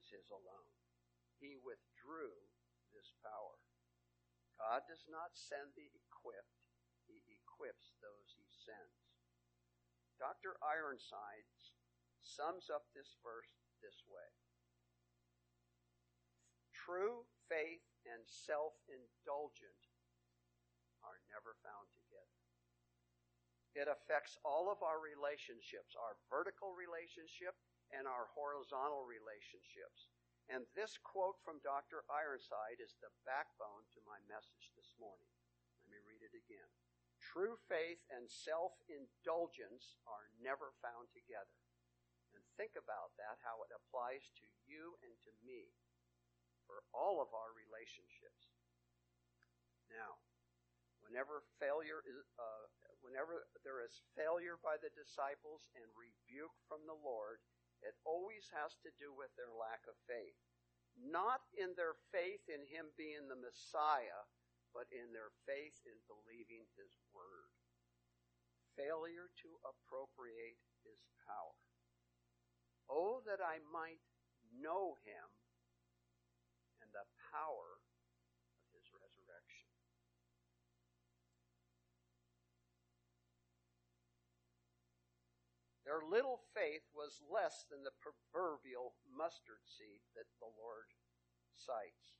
is 0.00 0.08
his 0.08 0.32
alone. 0.32 0.72
He 1.36 1.60
withdrew 1.60 2.32
this 2.96 3.12
power. 3.20 3.60
God 4.56 4.88
does 4.88 5.04
not 5.12 5.36
send 5.36 5.76
the 5.76 5.92
equipped, 5.92 6.64
he 7.04 7.20
equips 7.28 8.00
those 8.00 8.32
he 8.32 8.48
sends. 8.48 9.12
Dr. 10.16 10.56
Ironsides 10.64 11.76
sums 12.24 12.72
up 12.72 12.88
this 12.96 13.20
verse 13.20 13.52
this 13.84 14.08
way 14.08 14.32
True 16.72 17.28
faith 17.52 17.84
and 18.08 18.24
self 18.24 18.72
indulgent 18.88 19.84
are 21.04 21.20
never 21.28 21.60
found 21.60 21.92
together. 21.92 22.05
It 23.76 23.92
affects 23.92 24.40
all 24.40 24.72
of 24.72 24.80
our 24.80 24.96
relationships, 24.96 25.92
our 26.00 26.16
vertical 26.32 26.72
relationship 26.72 27.52
and 27.92 28.08
our 28.08 28.32
horizontal 28.32 29.04
relationships. 29.04 30.08
And 30.48 30.64
this 30.72 30.96
quote 30.96 31.36
from 31.44 31.60
Dr. 31.60 32.08
Ironside 32.08 32.80
is 32.80 32.96
the 33.04 33.12
backbone 33.28 33.84
to 33.92 34.00
my 34.08 34.16
message 34.32 34.72
this 34.72 34.96
morning. 34.96 35.28
Let 35.84 35.92
me 35.92 36.00
read 36.08 36.24
it 36.24 36.32
again. 36.32 36.70
True 37.20 37.60
faith 37.68 38.00
and 38.08 38.24
self 38.24 38.72
indulgence 38.88 40.00
are 40.08 40.32
never 40.40 40.72
found 40.80 41.12
together. 41.12 41.60
And 42.32 42.40
think 42.56 42.80
about 42.80 43.12
that, 43.20 43.36
how 43.44 43.60
it 43.66 43.76
applies 43.76 44.24
to 44.40 44.46
you 44.64 44.96
and 45.04 45.12
to 45.28 45.32
me 45.44 45.68
for 46.64 46.80
all 46.96 47.20
of 47.20 47.28
our 47.36 47.52
relationships. 47.52 48.48
Now, 49.92 50.16
whenever 51.04 51.44
failure 51.60 52.00
is, 52.06 52.24
uh, 52.40 52.64
whenever 53.06 53.46
there 53.62 53.78
is 53.78 54.02
failure 54.18 54.58
by 54.58 54.74
the 54.82 54.90
disciples 54.98 55.70
and 55.78 55.86
rebuke 55.94 56.58
from 56.66 56.82
the 56.90 56.98
Lord, 56.98 57.38
it 57.86 57.94
always 58.02 58.50
has 58.50 58.74
to 58.82 58.90
do 58.98 59.14
with 59.14 59.30
their 59.38 59.54
lack 59.54 59.86
of 59.86 59.94
faith. 60.10 60.34
Not 60.98 61.46
in 61.54 61.78
their 61.78 61.94
faith 62.10 62.42
in 62.50 62.66
Him 62.66 62.90
being 62.98 63.30
the 63.30 63.38
Messiah, 63.38 64.26
but 64.74 64.90
in 64.90 65.14
their 65.14 65.30
faith 65.46 65.78
in 65.86 65.96
believing 66.10 66.66
His 66.74 66.90
Word. 67.14 67.54
Failure 68.74 69.30
to 69.46 69.50
appropriate 69.62 70.58
His 70.82 70.98
power. 71.22 71.62
Oh, 72.90 73.22
that 73.22 73.38
I 73.38 73.62
might 73.70 74.02
know 74.50 74.98
Him 75.06 75.26
and 76.82 76.90
the 76.90 77.06
power 77.30 77.85
Their 85.86 86.02
little 86.02 86.42
faith 86.50 86.82
was 86.90 87.22
less 87.22 87.62
than 87.70 87.86
the 87.86 87.94
proverbial 87.94 88.98
mustard 89.06 89.62
seed 89.62 90.02
that 90.18 90.26
the 90.42 90.50
Lord 90.50 90.90
cites. 91.54 92.18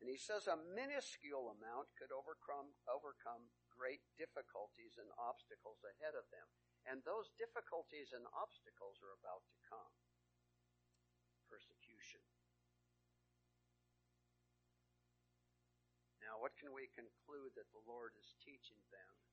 And 0.00 0.08
he 0.08 0.16
says 0.16 0.48
a 0.48 0.56
minuscule 0.56 1.52
amount 1.52 1.92
could 2.00 2.08
overcome, 2.08 2.72
overcome 2.88 3.52
great 3.68 4.00
difficulties 4.16 4.96
and 4.96 5.12
obstacles 5.20 5.84
ahead 5.84 6.16
of 6.16 6.24
them. 6.32 6.48
And 6.88 7.04
those 7.04 7.36
difficulties 7.36 8.16
and 8.16 8.24
obstacles 8.32 8.96
are 9.04 9.12
about 9.12 9.44
to 9.44 9.56
come. 9.68 9.92
Persecution. 11.52 12.24
Now, 16.24 16.40
what 16.40 16.56
can 16.56 16.72
we 16.72 16.88
conclude 16.96 17.52
that 17.60 17.68
the 17.76 17.84
Lord 17.84 18.16
is 18.16 18.32
teaching 18.40 18.80
them? 18.88 19.23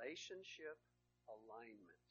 Relationship 0.00 0.80
alignment. 1.28 2.08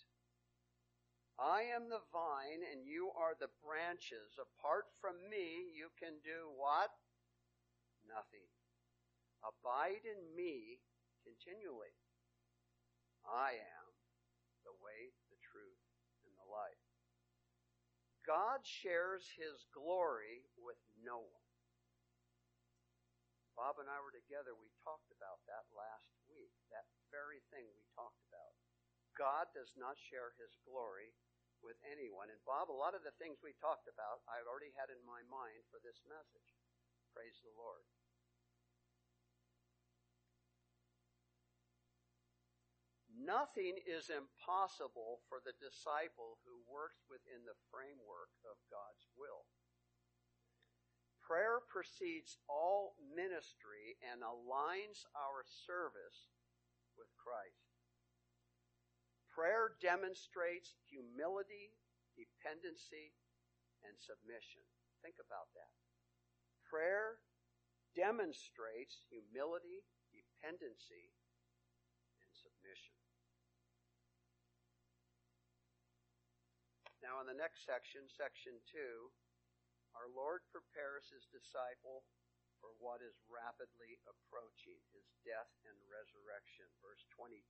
I 1.41 1.65
am 1.73 1.89
the 1.89 2.05
vine 2.13 2.61
and 2.61 2.85
you 2.85 3.09
are 3.17 3.33
the 3.33 3.49
branches. 3.65 4.37
Apart 4.37 4.85
from 5.01 5.17
me, 5.25 5.73
you 5.73 5.89
can 5.97 6.21
do 6.21 6.53
what? 6.53 6.93
Nothing. 8.05 8.45
Abide 9.41 10.05
in 10.05 10.21
me 10.37 10.83
continually. 11.25 11.95
I 13.25 13.57
am 13.57 13.87
the 14.67 14.75
way, 14.83 15.15
the 15.31 15.39
truth, 15.41 15.81
and 16.27 16.33
the 16.37 16.45
life. 16.45 16.85
God 18.27 18.61
shares 18.61 19.25
his 19.33 19.65
glory 19.73 20.45
with 20.59 20.77
no 21.01 21.23
one. 21.23 21.49
Bob 23.55 23.79
and 23.79 23.91
I 23.91 23.99
were 24.03 24.15
together. 24.15 24.55
We 24.55 24.71
talked 24.83 25.11
about 25.11 25.43
that 25.47 25.67
last 25.75 25.98
very 27.13 27.41
thing 27.53 27.67
we 27.73 27.85
talked 27.93 28.21
about. 28.29 28.53
God 29.17 29.51
does 29.51 29.75
not 29.75 29.99
share 29.99 30.31
his 30.39 30.55
glory 30.63 31.11
with 31.59 31.75
anyone. 31.83 32.31
And 32.31 32.39
Bob, 32.47 32.71
a 32.71 32.75
lot 32.75 32.95
of 32.95 33.03
the 33.03 33.15
things 33.19 33.43
we 33.43 33.51
talked 33.59 33.91
about, 33.91 34.23
I've 34.31 34.47
already 34.47 34.71
had 34.79 34.87
in 34.87 35.01
my 35.03 35.19
mind 35.27 35.67
for 35.67 35.83
this 35.83 35.99
message. 36.07 36.55
Praise 37.11 37.35
the 37.43 37.51
Lord. 37.59 37.83
Nothing 43.19 43.75
is 43.83 44.07
impossible 44.07 45.19
for 45.27 45.43
the 45.43 45.51
disciple 45.59 46.39
who 46.47 46.63
works 46.63 47.03
within 47.11 47.43
the 47.43 47.59
framework 47.67 48.31
of 48.47 48.55
God's 48.71 49.11
will. 49.19 49.43
Prayer 51.19 51.59
precedes 51.67 52.39
all 52.47 52.95
ministry 53.13 53.99
and 54.01 54.23
aligns 54.23 55.03
our 55.13 55.43
service 55.45 56.31
with 56.99 57.09
Christ. 57.15 57.63
Prayer 59.31 59.79
demonstrates 59.79 60.75
humility, 60.91 61.71
dependency, 62.19 63.15
and 63.87 63.95
submission. 63.95 64.67
Think 64.99 65.15
about 65.23 65.47
that. 65.55 65.71
Prayer 66.67 67.23
demonstrates 67.95 69.07
humility, 69.07 69.87
dependency, 70.11 71.15
and 72.19 72.29
submission. 72.35 72.99
Now, 76.99 77.23
in 77.23 77.31
the 77.31 77.39
next 77.39 77.63
section, 77.63 78.05
section 78.11 78.59
2, 78.69 79.07
our 79.95 80.11
Lord 80.11 80.43
prepares 80.51 81.07
his 81.09 81.25
disciple 81.31 82.03
for 82.59 82.75
what 82.79 82.99
is 83.03 83.15
rapidly 83.27 83.99
approaching 84.05 84.79
his 84.91 85.07
death 85.23 85.51
and 85.67 85.75
resurrection. 85.87 86.67
Verse 86.83 87.03
22. 87.15 87.41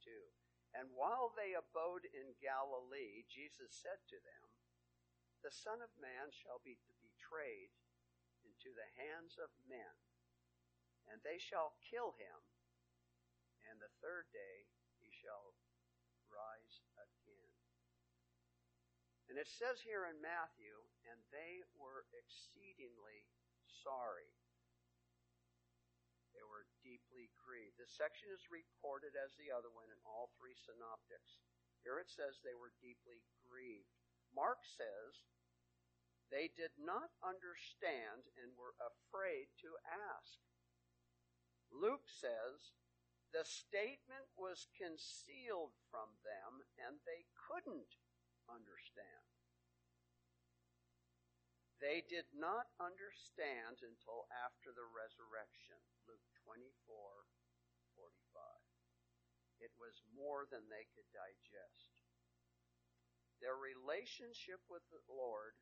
And 0.78 0.94
while 0.94 1.34
they 1.34 1.58
abode 1.58 2.06
in 2.14 2.38
Galilee, 2.38 3.26
Jesus 3.26 3.74
said 3.74 3.98
to 4.14 4.18
them, 4.22 4.46
The 5.42 5.54
Son 5.54 5.82
of 5.82 5.90
Man 5.98 6.30
shall 6.30 6.62
be 6.62 6.78
betrayed 7.02 7.74
into 8.46 8.70
the 8.78 8.90
hands 9.02 9.36
of 9.42 9.50
men, 9.66 9.96
and 11.10 11.18
they 11.26 11.42
shall 11.42 11.74
kill 11.82 12.14
him, 12.22 12.40
and 13.66 13.82
the 13.82 13.92
third 14.00 14.30
day 14.30 14.70
he 15.02 15.10
shall 15.10 15.58
rise 16.30 16.86
again. 17.02 17.54
And 19.30 19.38
it 19.38 19.50
says 19.50 19.82
here 19.82 20.10
in 20.10 20.18
Matthew, 20.22 20.74
and 21.06 21.18
they 21.30 21.62
were 21.78 22.10
exceedingly 22.14 23.26
sorry 23.86 24.34
deeply 26.90 27.30
grieved. 27.38 27.78
This 27.78 27.94
section 27.94 28.32
is 28.32 28.50
reported 28.50 29.14
as 29.14 29.36
the 29.36 29.52
other 29.52 29.70
one 29.70 29.92
in 29.92 30.00
all 30.08 30.32
three 30.36 30.56
synoptics. 30.56 31.38
Here 31.84 32.00
it 32.00 32.10
says 32.12 32.40
they 32.42 32.58
were 32.58 32.74
deeply 32.82 33.22
grieved. 33.46 33.94
Mark 34.34 34.64
says 34.66 35.28
they 36.30 36.52
did 36.54 36.74
not 36.78 37.14
understand 37.22 38.30
and 38.38 38.54
were 38.58 38.78
afraid 38.82 39.50
to 39.66 39.78
ask. 39.86 40.42
Luke 41.70 42.10
says 42.10 42.74
the 43.30 43.46
statement 43.46 44.26
was 44.34 44.70
concealed 44.74 45.78
from 45.94 46.10
them 46.26 46.66
and 46.82 46.98
they 47.06 47.30
couldn't 47.34 47.98
understand. 48.50 49.30
They 51.80 52.04
did 52.04 52.28
not 52.36 52.68
understand 52.82 53.80
until 53.80 54.28
after 54.34 54.76
the 54.76 54.84
resurrection. 54.84 55.80
24, 56.48 56.66
45. 57.94 58.42
It 59.60 59.76
was 59.76 60.00
more 60.16 60.48
than 60.48 60.66
they 60.72 60.88
could 60.96 61.08
digest. 61.12 61.94
Their 63.44 63.56
relationship 63.56 64.64
with 64.68 64.84
the 64.92 65.04
Lord 65.08 65.56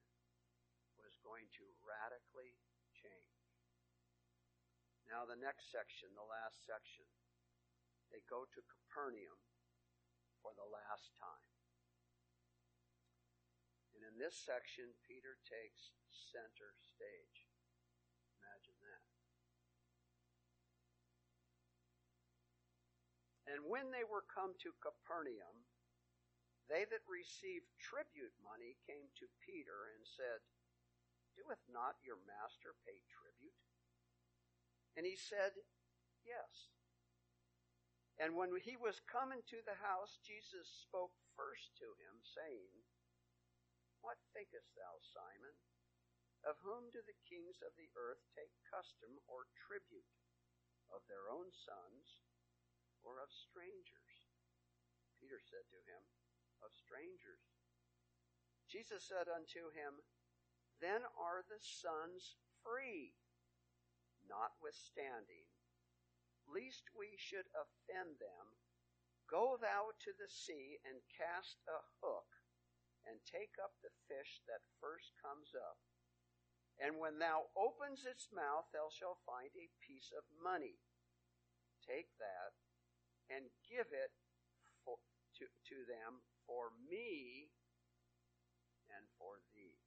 was 0.98 1.18
going 1.22 1.50
to 1.62 1.66
radically 1.86 2.58
change. 2.94 3.38
Now, 5.06 5.24
the 5.24 5.40
next 5.40 5.70
section, 5.70 6.12
the 6.18 6.26
last 6.26 6.66
section, 6.66 7.06
they 8.10 8.26
go 8.26 8.50
to 8.50 8.60
Capernaum 8.66 9.40
for 10.42 10.52
the 10.58 10.68
last 10.68 11.14
time. 11.16 11.48
And 13.94 14.02
in 14.06 14.18
this 14.18 14.38
section, 14.38 14.94
Peter 15.06 15.38
takes 15.46 15.94
center 16.10 16.74
stage. 16.82 17.37
And 23.48 23.64
when 23.64 23.96
they 23.96 24.04
were 24.04 24.28
come 24.28 24.52
to 24.60 24.76
Capernaum, 24.84 25.64
they 26.68 26.84
that 26.84 27.08
received 27.08 27.72
tribute 27.80 28.36
money 28.44 28.76
came 28.84 29.08
to 29.24 29.40
Peter 29.40 29.96
and 29.96 30.04
said, 30.04 30.44
Doeth 31.40 31.64
not 31.72 31.96
your 32.04 32.20
master 32.28 32.76
pay 32.84 33.00
tribute? 33.08 33.56
And 35.00 35.08
he 35.08 35.16
said, 35.16 35.56
Yes. 36.28 36.76
And 38.20 38.36
when 38.36 38.52
he 38.60 38.76
was 38.76 39.00
come 39.08 39.32
into 39.32 39.64
the 39.64 39.80
house, 39.80 40.20
Jesus 40.28 40.68
spoke 40.84 41.16
first 41.40 41.72
to 41.80 41.88
him, 42.04 42.20
saying, 42.20 42.74
What 44.04 44.20
thinkest 44.36 44.76
thou, 44.76 45.00
Simon? 45.16 45.56
Of 46.44 46.60
whom 46.60 46.92
do 46.92 47.00
the 47.00 47.22
kings 47.24 47.64
of 47.64 47.72
the 47.80 47.88
earth 47.96 48.20
take 48.36 48.52
custom 48.68 49.24
or 49.32 49.48
tribute? 49.56 50.12
Of 50.92 51.06
their 51.08 51.32
own 51.32 51.48
sons 51.54 52.28
or 53.08 53.24
of 53.24 53.32
strangers? 53.32 54.28
Peter 55.24 55.40
said 55.40 55.64
to 55.72 55.80
him, 55.88 56.04
Of 56.60 56.76
strangers. 56.76 57.48
Jesus 58.68 59.08
said 59.08 59.32
unto 59.32 59.72
him, 59.72 60.04
Then 60.84 61.08
are 61.16 61.48
the 61.48 61.64
sons 61.64 62.36
free. 62.60 63.16
Notwithstanding, 64.28 65.48
lest 66.52 66.84
we 66.92 67.16
should 67.16 67.48
offend 67.56 68.20
them, 68.20 68.60
go 69.32 69.56
thou 69.56 69.96
to 70.04 70.12
the 70.20 70.28
sea 70.28 70.76
and 70.84 71.00
cast 71.16 71.64
a 71.64 71.80
hook, 72.04 72.28
and 73.08 73.24
take 73.24 73.56
up 73.56 73.80
the 73.80 73.96
fish 74.12 74.44
that 74.52 74.68
first 74.84 75.16
comes 75.24 75.56
up. 75.56 75.80
And 76.76 77.00
when 77.00 77.24
thou 77.24 77.48
opens 77.56 78.04
its 78.04 78.28
mouth, 78.36 78.68
thou 78.76 78.92
shalt 78.92 79.24
find 79.24 79.50
a 79.56 79.72
piece 79.80 80.12
of 80.12 80.28
money. 80.44 80.76
Take 81.88 82.12
that 82.20 82.52
and 83.32 83.48
give 83.68 83.90
it 83.92 84.12
for, 84.84 85.00
to, 85.40 85.46
to 85.72 85.78
them 85.88 86.24
for 86.48 86.72
me 86.88 87.52
and 88.92 89.04
for 89.20 89.44
thee. 89.52 89.80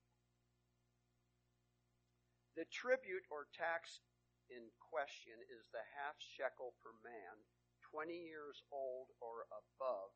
The 2.58 2.68
tribute 2.68 3.24
or 3.32 3.48
tax 3.56 4.04
in 4.50 4.68
question 4.82 5.38
is 5.48 5.70
the 5.70 5.86
half 5.96 6.18
shekel 6.18 6.76
per 6.82 6.92
man, 7.00 7.46
20 7.88 8.12
years 8.12 8.60
old 8.68 9.14
or 9.22 9.46
above, 9.48 10.12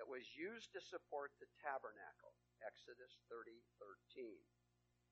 that 0.00 0.08
was 0.08 0.34
used 0.34 0.70
to 0.74 0.80
support 0.82 1.34
the 1.38 1.50
tabernacle. 1.58 2.34
Exodus 2.62 3.22
30, 3.30 3.62
13. 4.14 4.34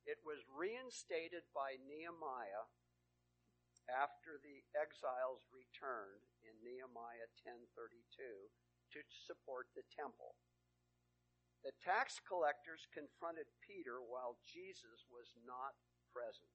It 0.06 0.22
was 0.22 0.46
reinstated 0.46 1.46
by 1.50 1.78
Nehemiah 1.82 2.70
after 3.90 4.38
the 4.38 4.62
exiles 4.74 5.46
returned 5.50 6.26
in 6.46 6.56
Nehemiah 6.62 7.28
10:32 7.42 8.50
to 8.92 9.00
support 9.26 9.68
the 9.74 9.82
temple. 9.90 10.36
The 11.64 11.72
tax 11.82 12.20
collectors 12.22 12.86
confronted 12.94 13.50
Peter 13.60 14.00
while 14.00 14.38
Jesus 14.46 15.06
was 15.10 15.34
not 15.44 15.74
present. 16.14 16.54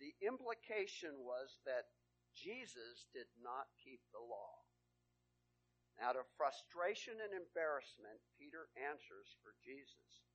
The 0.00 0.14
implication 0.20 1.22
was 1.22 1.62
that 1.64 1.94
Jesus 2.34 3.06
did 3.14 3.30
not 3.38 3.70
keep 3.78 4.02
the 4.10 4.18
law. 4.18 4.66
Out 6.02 6.18
of 6.18 6.26
frustration 6.34 7.22
and 7.22 7.30
embarrassment, 7.30 8.18
Peter 8.34 8.66
answers 8.74 9.38
for 9.46 9.54
Jesus. 9.62 10.26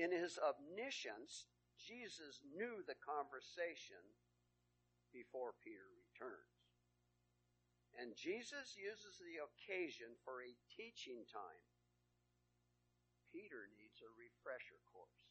In 0.00 0.10
his 0.10 0.40
omniscience, 0.40 1.44
Jesus 1.76 2.40
knew 2.56 2.80
the 2.80 2.96
conversation 2.96 4.00
before 5.12 5.52
Peter 5.60 5.84
returns. 5.92 6.53
And 7.94 8.18
Jesus 8.18 8.74
uses 8.74 9.22
the 9.22 9.38
occasion 9.38 10.18
for 10.26 10.42
a 10.42 10.58
teaching 10.66 11.22
time. 11.30 11.62
Peter 13.30 13.70
needs 13.74 14.02
a 14.02 14.10
refresher 14.14 14.78
course. 14.90 15.30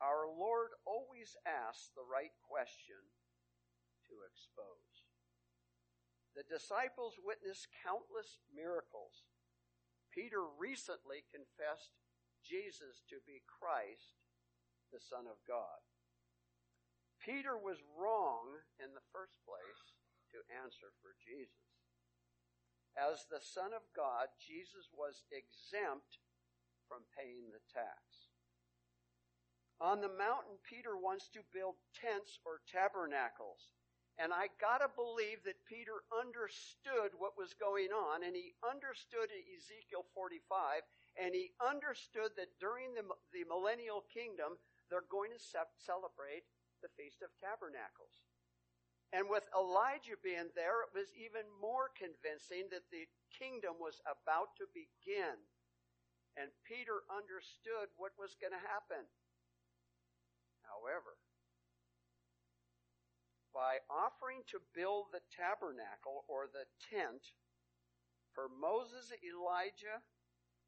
Our 0.00 0.28
Lord 0.28 0.76
always 0.84 1.36
asks 1.46 1.92
the 1.94 2.04
right 2.04 2.34
question 2.44 3.00
to 4.08 4.24
expose. 4.28 5.08
The 6.36 6.48
disciples 6.48 7.20
witnessed 7.20 7.68
countless 7.84 8.40
miracles. 8.52 9.24
Peter 10.12 10.44
recently 10.44 11.24
confessed 11.28 11.96
Jesus 12.44 13.00
to 13.08 13.20
be 13.24 13.44
Christ, 13.48 14.20
the 14.92 15.00
Son 15.00 15.24
of 15.28 15.40
God. 15.48 15.80
Peter 17.20 17.54
was 17.54 17.78
wrong 17.94 18.64
in 18.82 18.92
the 18.92 19.06
first 19.14 19.38
place 19.46 19.94
to 20.32 20.40
answer 20.64 20.90
for 21.04 21.14
Jesus. 21.20 21.68
As 22.96 23.24
the 23.28 23.40
Son 23.40 23.72
of 23.72 23.84
God, 23.96 24.28
Jesus 24.36 24.92
was 24.92 25.24
exempt 25.32 26.20
from 26.88 27.08
paying 27.16 27.48
the 27.48 27.64
tax. 27.72 28.32
On 29.80 30.04
the 30.04 30.12
mountain, 30.12 30.60
Peter 30.62 30.94
wants 30.94 31.32
to 31.32 31.42
build 31.50 31.80
tents 31.96 32.38
or 32.44 32.60
tabernacles. 32.68 33.72
And 34.20 34.28
I 34.28 34.52
gotta 34.60 34.92
believe 34.92 35.40
that 35.48 35.64
Peter 35.64 36.04
understood 36.12 37.16
what 37.16 37.40
was 37.40 37.56
going 37.56 37.90
on, 37.90 38.22
and 38.22 38.36
he 38.36 38.52
understood 38.60 39.32
Ezekiel 39.32 40.04
45, 40.12 40.84
and 41.16 41.32
he 41.34 41.56
understood 41.58 42.36
that 42.36 42.52
during 42.60 42.92
the, 42.92 43.08
the 43.32 43.48
millennial 43.48 44.04
kingdom, 44.12 44.60
they're 44.92 45.08
going 45.08 45.32
to 45.32 45.40
celebrate 45.80 46.44
the 46.84 46.92
Feast 46.94 47.24
of 47.24 47.32
Tabernacles. 47.40 48.20
And 49.12 49.28
with 49.28 49.44
Elijah 49.52 50.16
being 50.24 50.48
there, 50.56 50.88
it 50.88 50.96
was 50.96 51.12
even 51.12 51.44
more 51.60 51.92
convincing 51.92 52.72
that 52.72 52.88
the 52.88 53.04
kingdom 53.28 53.76
was 53.76 54.00
about 54.08 54.56
to 54.56 54.64
begin. 54.72 55.36
And 56.40 56.48
Peter 56.64 57.04
understood 57.12 57.92
what 58.00 58.16
was 58.16 58.40
going 58.40 58.56
to 58.56 58.64
happen. 58.72 59.04
However, 60.64 61.20
by 63.52 63.84
offering 63.92 64.48
to 64.48 64.64
build 64.72 65.12
the 65.12 65.20
tabernacle 65.28 66.24
or 66.24 66.48
the 66.48 66.64
tent 66.80 67.36
for 68.32 68.48
Moses, 68.48 69.12
Elijah, 69.20 70.00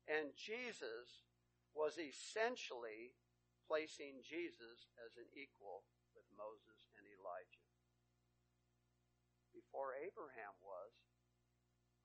and 0.04 0.37
Jesus 0.37 1.24
was 1.72 1.96
essentially 1.96 3.16
placing 3.64 4.20
Jesus 4.20 4.92
as 5.00 5.16
an 5.16 5.24
equal 5.33 5.88
with 6.12 6.28
Moses 6.37 6.92
and 7.00 7.09
Elijah. 7.09 7.63
Before 9.74 9.98
Abraham 9.98 10.54
was, 10.62 10.94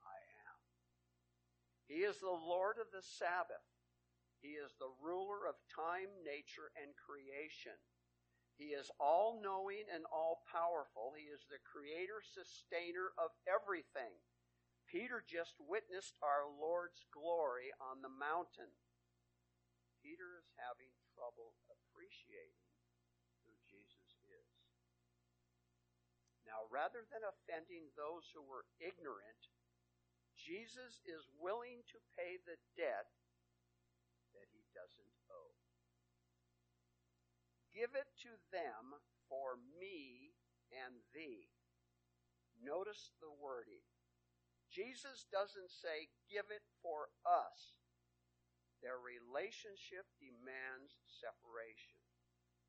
I 0.02 0.18
am. 0.50 0.58
He 1.86 2.02
is 2.02 2.18
the 2.18 2.34
Lord 2.34 2.82
of 2.82 2.90
the 2.90 3.06
Sabbath. 3.06 3.62
He 4.42 4.58
is 4.58 4.74
the 4.82 4.90
ruler 4.98 5.46
of 5.46 5.54
time, 5.70 6.10
nature, 6.26 6.74
and 6.74 6.98
creation. 6.98 7.78
He 8.58 8.74
is 8.74 8.90
all 8.98 9.38
knowing 9.38 9.86
and 9.86 10.02
all 10.10 10.42
powerful. 10.50 11.14
He 11.14 11.30
is 11.30 11.46
the 11.46 11.62
creator, 11.62 12.26
sustainer 12.26 13.14
of 13.22 13.38
everything. 13.46 14.18
Peter 14.90 15.22
just 15.22 15.54
witnessed 15.62 16.18
our 16.26 16.50
Lord's 16.50 17.06
glory 17.14 17.70
on 17.78 18.02
the 18.02 18.10
mountain. 18.10 18.74
Peter 20.02 20.42
is 20.42 20.50
having 20.58 20.90
trouble 21.14 21.54
appreciating 21.70 22.66
who 23.46 23.54
Jesus 23.70 24.18
is. 24.26 24.50
Now, 26.60 26.68
rather 26.76 27.08
than 27.08 27.24
offending 27.24 27.88
those 27.96 28.28
who 28.36 28.44
were 28.44 28.68
ignorant, 28.84 29.48
Jesus 30.36 31.00
is 31.08 31.24
willing 31.40 31.88
to 31.88 32.04
pay 32.20 32.36
the 32.36 32.60
debt 32.76 33.08
that 34.36 34.52
he 34.52 34.68
doesn't 34.76 35.16
owe. 35.32 35.56
Give 37.72 37.96
it 37.96 38.12
to 38.28 38.36
them 38.52 39.00
for 39.32 39.56
me 39.80 40.36
and 40.76 41.00
thee. 41.16 41.48
Notice 42.60 43.16
the 43.24 43.32
wording. 43.32 43.88
Jesus 44.68 45.32
doesn't 45.32 45.72
say, 45.72 46.12
give 46.28 46.52
it 46.52 46.68
for 46.84 47.08
us. 47.24 47.80
Their 48.84 49.00
relationship 49.00 50.12
demands 50.20 51.00
separation. 51.08 51.96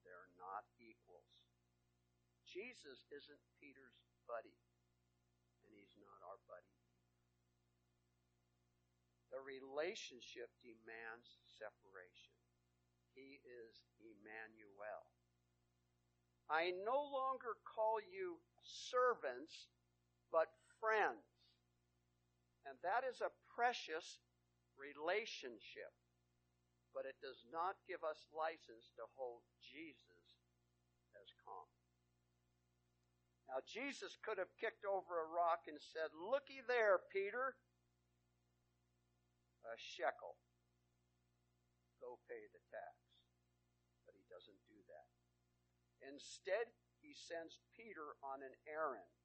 They're 0.06 0.30
not 0.38 0.62
equals. 0.78 1.39
Jesus 2.50 3.06
isn't 3.14 3.42
Peter's 3.62 4.02
buddy, 4.26 4.58
and 5.62 5.70
he's 5.70 5.94
not 6.02 6.18
our 6.26 6.42
buddy. 6.50 6.74
The 9.30 9.38
relationship 9.38 10.50
demands 10.58 11.38
separation. 11.54 12.34
He 13.14 13.38
is 13.46 13.86
Emmanuel. 14.02 15.06
I 16.50 16.74
no 16.82 16.98
longer 16.98 17.54
call 17.62 18.02
you 18.02 18.42
servants, 18.66 19.70
but 20.34 20.50
friends. 20.82 21.22
And 22.66 22.74
that 22.82 23.06
is 23.06 23.22
a 23.22 23.30
precious 23.54 24.18
relationship. 24.74 25.94
But 26.90 27.06
it 27.06 27.14
does 27.22 27.46
not 27.54 27.78
give 27.86 28.02
us 28.02 28.18
license 28.34 28.90
to 28.98 29.06
hold 29.14 29.46
Jesus 29.62 30.26
as 31.14 31.30
common. 31.46 31.79
Now, 33.50 33.58
Jesus 33.66 34.14
could 34.22 34.38
have 34.38 34.54
kicked 34.62 34.86
over 34.86 35.18
a 35.18 35.26
rock 35.26 35.66
and 35.66 35.82
said, 35.82 36.14
Looky 36.14 36.62
there, 36.62 37.02
Peter, 37.10 37.58
a 39.66 39.74
shekel. 39.74 40.38
Go 41.98 42.22
pay 42.30 42.46
the 42.54 42.62
tax. 42.70 42.94
But 44.06 44.14
he 44.14 44.22
doesn't 44.30 44.62
do 44.70 44.78
that. 44.86 45.10
Instead, 46.14 46.70
he 47.02 47.10
sends 47.10 47.58
Peter 47.74 48.14
on 48.22 48.46
an 48.46 48.54
errand. 48.70 49.18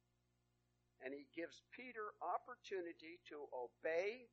And 0.98 1.14
he 1.14 1.30
gives 1.30 1.62
Peter 1.70 2.18
opportunity 2.18 3.22
to 3.30 3.46
obey, 3.54 4.26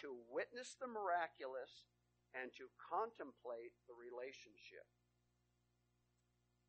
to 0.00 0.24
witness 0.32 0.72
the 0.80 0.88
miraculous, 0.88 1.84
and 2.32 2.48
to 2.56 2.72
contemplate 2.80 3.76
the 3.86 3.94
relationship. 3.98 4.88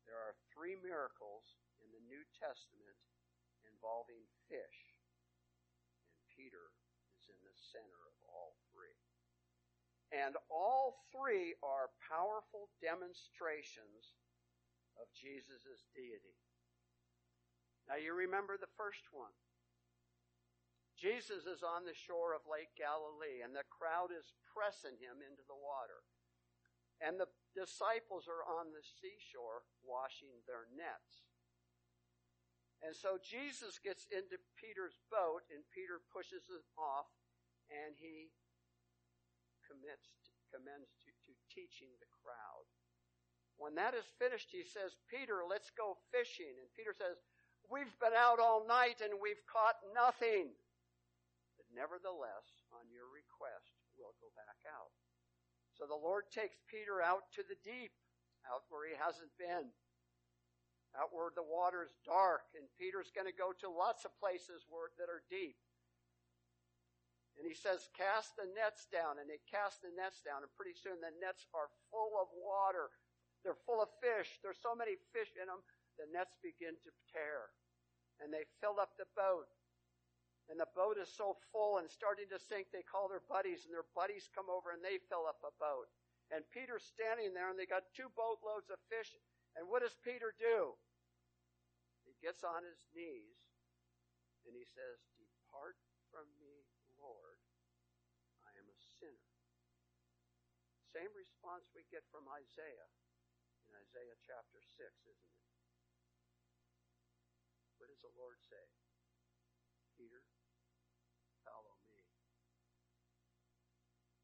There 0.04 0.20
are 0.20 0.36
three 0.52 0.76
miracles 0.76 1.56
New 2.06 2.22
Testament 2.34 2.96
involving 3.66 4.24
fish. 4.48 4.78
And 6.14 6.22
Peter 6.32 6.72
is 7.18 7.28
in 7.28 7.40
the 7.42 7.56
center 7.74 8.00
of 8.06 8.16
all 8.30 8.56
three. 8.70 8.96
And 10.14 10.38
all 10.48 11.02
three 11.10 11.58
are 11.60 11.90
powerful 11.98 12.70
demonstrations 12.78 14.16
of 14.96 15.10
Jesus' 15.12 15.84
deity. 15.92 16.38
Now 17.90 17.98
you 17.98 18.14
remember 18.14 18.56
the 18.56 18.70
first 18.78 19.10
one. 19.10 19.34
Jesus 20.96 21.44
is 21.44 21.60
on 21.60 21.84
the 21.84 21.92
shore 21.92 22.32
of 22.32 22.48
Lake 22.48 22.72
Galilee 22.72 23.44
and 23.44 23.52
the 23.52 23.68
crowd 23.68 24.08
is 24.10 24.32
pressing 24.48 24.96
him 24.96 25.20
into 25.20 25.44
the 25.44 25.58
water. 25.58 26.00
And 27.04 27.20
the 27.20 27.28
disciples 27.52 28.24
are 28.24 28.40
on 28.48 28.72
the 28.72 28.80
seashore 28.80 29.68
washing 29.84 30.32
their 30.48 30.64
nets. 30.72 31.25
And 32.86 32.94
so 32.94 33.18
Jesus 33.18 33.82
gets 33.82 34.06
into 34.14 34.38
Peter's 34.54 34.94
boat 35.10 35.42
and 35.50 35.66
Peter 35.74 35.98
pushes 36.14 36.46
him 36.46 36.62
off 36.78 37.10
and 37.66 37.98
he 37.98 38.30
commits 39.66 40.06
to, 40.22 40.30
commends 40.54 40.94
to, 41.02 41.10
to 41.26 41.32
teaching 41.50 41.90
the 41.98 42.06
crowd. 42.22 42.70
When 43.58 43.74
that 43.74 43.98
is 43.98 44.06
finished, 44.22 44.54
he 44.54 44.62
says, 44.62 44.94
Peter, 45.10 45.42
let's 45.42 45.74
go 45.74 45.98
fishing. 46.14 46.54
And 46.62 46.70
Peter 46.78 46.94
says, 46.94 47.18
We've 47.66 47.90
been 47.98 48.14
out 48.14 48.38
all 48.38 48.62
night 48.62 49.02
and 49.02 49.18
we've 49.18 49.42
caught 49.50 49.82
nothing. 49.90 50.54
But 51.58 51.66
nevertheless, 51.74 52.46
on 52.70 52.86
your 52.86 53.10
request, 53.10 53.74
we'll 53.98 54.14
go 54.22 54.30
back 54.38 54.62
out. 54.70 54.94
So 55.74 55.90
the 55.90 55.98
Lord 55.98 56.30
takes 56.30 56.62
Peter 56.70 57.02
out 57.02 57.26
to 57.34 57.42
the 57.42 57.58
deep, 57.66 57.90
out 58.46 58.62
where 58.70 58.86
he 58.86 58.94
hasn't 58.94 59.34
been, 59.34 59.74
out 60.96 61.12
where 61.12 61.30
the 61.32 61.44
is 61.84 61.92
dark, 62.04 62.48
and 62.56 62.64
Peter's 62.80 63.12
going 63.12 63.28
to 63.28 63.36
go 63.36 63.52
to 63.62 63.68
lots 63.68 64.08
of 64.08 64.16
places 64.18 64.64
where, 64.68 64.90
that 64.96 65.12
are 65.12 65.22
deep. 65.28 65.56
And 67.36 67.44
he 67.44 67.52
says, 67.52 67.92
cast 67.92 68.32
the 68.40 68.48
nets 68.56 68.88
down, 68.88 69.20
and 69.20 69.28
they 69.28 69.40
cast 69.44 69.84
the 69.84 69.92
nets 69.92 70.24
down, 70.24 70.40
and 70.40 70.52
pretty 70.56 70.72
soon 70.72 70.96
the 71.04 71.12
nets 71.20 71.44
are 71.52 71.68
full 71.92 72.16
of 72.16 72.32
water. 72.32 72.88
They're 73.44 73.60
full 73.68 73.84
of 73.84 73.92
fish. 74.00 74.40
There's 74.40 74.58
so 74.58 74.72
many 74.72 74.96
fish 75.12 75.36
in 75.36 75.46
them 75.46 75.60
the 75.96 76.08
nets 76.12 76.36
begin 76.44 76.76
to 76.84 76.90
tear. 77.08 77.52
And 78.20 78.32
they 78.32 78.48
fill 78.60 78.80
up 78.80 78.96
the 78.96 79.08
boat. 79.16 79.48
And 80.46 80.60
the 80.60 80.70
boat 80.78 80.96
is 80.96 81.10
so 81.10 81.36
full 81.50 81.82
and 81.82 81.90
starting 81.90 82.30
to 82.30 82.38
sink, 82.38 82.70
they 82.70 82.86
call 82.86 83.10
their 83.10 83.24
buddies, 83.26 83.66
and 83.66 83.74
their 83.74 83.88
buddies 83.98 84.30
come 84.30 84.46
over 84.46 84.70
and 84.70 84.80
they 84.80 85.02
fill 85.10 85.26
up 85.26 85.42
a 85.42 85.52
boat. 85.58 85.90
And 86.30 86.46
Peter's 86.54 86.86
standing 86.86 87.34
there, 87.34 87.50
and 87.50 87.58
they 87.58 87.66
got 87.66 87.90
two 87.94 88.10
boatloads 88.14 88.70
of 88.70 88.78
fish. 88.86 89.10
And 89.58 89.66
what 89.66 89.82
does 89.82 89.94
Peter 90.06 90.34
do? 90.38 90.78
Gets 92.24 92.42
on 92.42 92.64
his 92.64 92.80
knees 92.96 93.38
and 94.46 94.54
he 94.54 94.64
says, 94.64 95.02
Depart 95.18 95.76
from 96.08 96.26
me, 96.38 96.64
Lord. 96.96 97.38
I 98.46 98.54
am 98.56 98.66
a 98.70 98.78
sinner. 98.98 99.34
Same 100.94 101.12
response 101.12 101.68
we 101.76 101.84
get 101.92 102.06
from 102.08 102.24
Isaiah 102.30 102.90
in 103.66 103.74
Isaiah 103.74 104.16
chapter 104.22 104.62
6, 104.62 104.80
isn't 104.80 105.34
it? 105.34 105.46
What 107.76 107.92
does 107.92 108.00
the 108.00 108.14
Lord 108.16 108.40
say? 108.40 108.64
Peter, 109.98 110.24
follow 111.44 111.76
me. 111.90 112.00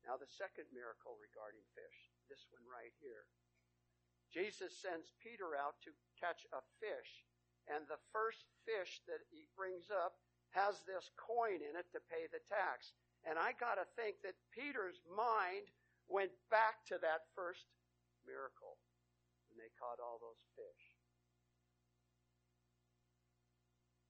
Now, 0.06 0.16
the 0.16 0.30
second 0.30 0.70
miracle 0.72 1.18
regarding 1.20 1.62
fish, 1.76 1.98
this 2.30 2.48
one 2.48 2.64
right 2.64 2.94
here. 3.02 3.28
Jesus 4.32 4.72
sends 4.80 5.12
Peter 5.20 5.52
out 5.52 5.76
to 5.84 5.92
catch 6.16 6.48
a 6.56 6.64
fish, 6.80 7.28
and 7.70 7.86
the 7.86 8.00
first 8.10 8.42
fish 8.66 9.02
that 9.06 9.22
he 9.30 9.46
brings 9.54 9.90
up 9.92 10.18
has 10.52 10.82
this 10.84 11.08
coin 11.16 11.62
in 11.62 11.74
it 11.78 11.88
to 11.94 12.00
pay 12.12 12.28
the 12.28 12.42
tax. 12.50 12.92
And 13.24 13.38
I 13.38 13.54
got 13.56 13.78
to 13.78 13.86
think 13.94 14.20
that 14.26 14.36
Peter's 14.50 14.98
mind 15.06 15.70
went 16.10 16.34
back 16.50 16.82
to 16.90 16.98
that 17.00 17.30
first 17.32 17.64
miracle 18.26 18.76
when 19.48 19.56
they 19.56 19.70
caught 19.78 20.02
all 20.02 20.18
those 20.18 20.42
fish. 20.58 20.84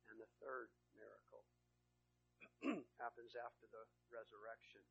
And 0.09 0.17
the 0.19 0.33
third 0.41 0.73
miracle 0.97 1.45
happens 3.03 3.33
after 3.37 3.69
the 3.69 3.85
resurrection. 4.11 4.83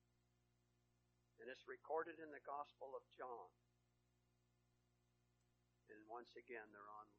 And 1.41 1.49
it's 1.49 1.65
recorded 1.65 2.21
in 2.21 2.29
the 2.29 2.43
Gospel 2.45 2.93
of 2.93 3.01
John. 3.17 3.49
And 5.89 5.99
once 6.07 6.31
again, 6.37 6.69
they're 6.69 6.93
on 7.01 7.09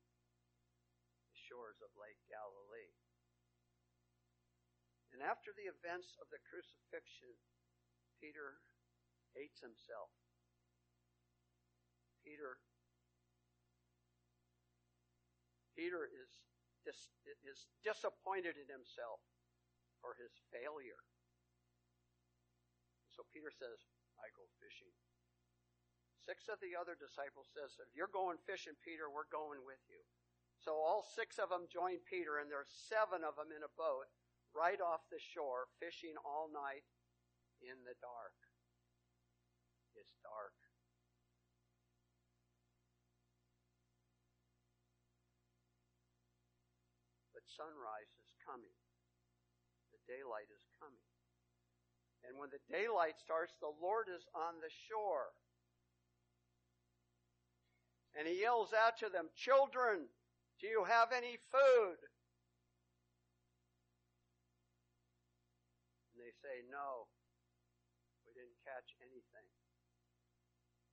shores 1.53 1.85
of 1.85 1.93
Lake 2.01 2.17
Galilee. 2.33 2.97
And 5.12 5.21
after 5.21 5.53
the 5.53 5.69
events 5.69 6.17
of 6.17 6.33
the 6.33 6.41
crucifixion, 6.49 7.37
Peter 8.17 8.57
hates 9.37 9.61
himself. 9.61 10.09
Peter 12.25 12.57
Peter 15.77 16.09
is 16.09 16.33
dis, 16.88 17.12
is 17.45 17.69
disappointed 17.85 18.57
in 18.57 18.69
himself 18.73 19.21
for 20.01 20.17
his 20.17 20.33
failure. 20.49 21.05
So 23.12 23.29
Peter 23.29 23.53
says, 23.53 23.85
I 24.17 24.33
go 24.33 24.49
fishing. 24.57 24.93
Six 26.25 26.49
of 26.49 26.57
the 26.65 26.73
other 26.79 26.97
disciples 26.97 27.51
says, 27.53 27.77
if 27.83 27.91
you're 27.93 28.12
going 28.12 28.41
fishing, 28.49 28.79
Peter, 28.81 29.11
we're 29.11 29.29
going 29.29 29.61
with 29.67 29.83
you. 29.91 30.01
So 30.62 30.79
all 30.79 31.03
six 31.03 31.42
of 31.42 31.51
them 31.51 31.66
join 31.66 31.98
Peter, 32.07 32.38
and 32.38 32.46
there's 32.46 32.70
seven 32.70 33.27
of 33.27 33.35
them 33.35 33.51
in 33.51 33.66
a 33.66 33.72
boat 33.75 34.07
right 34.55 34.79
off 34.79 35.03
the 35.11 35.18
shore, 35.18 35.66
fishing 35.83 36.14
all 36.22 36.46
night 36.55 36.87
in 37.59 37.75
the 37.83 37.98
dark. 37.98 38.37
It's 39.98 40.14
dark. 40.22 40.55
But 47.35 47.42
sunrise 47.51 48.14
is 48.22 48.31
coming. 48.46 48.79
The 49.90 50.03
daylight 50.07 50.46
is 50.46 50.62
coming. 50.79 51.11
And 52.22 52.38
when 52.38 52.55
the 52.55 52.62
daylight 52.70 53.18
starts, 53.18 53.59
the 53.59 53.75
Lord 53.83 54.07
is 54.07 54.22
on 54.31 54.62
the 54.62 54.70
shore. 54.70 55.35
And 58.14 58.31
he 58.31 58.46
yells 58.46 58.70
out 58.70 58.94
to 59.03 59.11
them, 59.11 59.27
Children, 59.35 60.07
do 60.62 60.70
you 60.70 60.87
have 60.87 61.11
any 61.11 61.42
food? 61.51 61.98
And 66.14 66.22
they 66.22 66.31
say, 66.38 66.62
No, 66.70 67.11
we 68.22 68.31
didn't 68.31 68.62
catch 68.62 68.94
anything. 69.03 69.51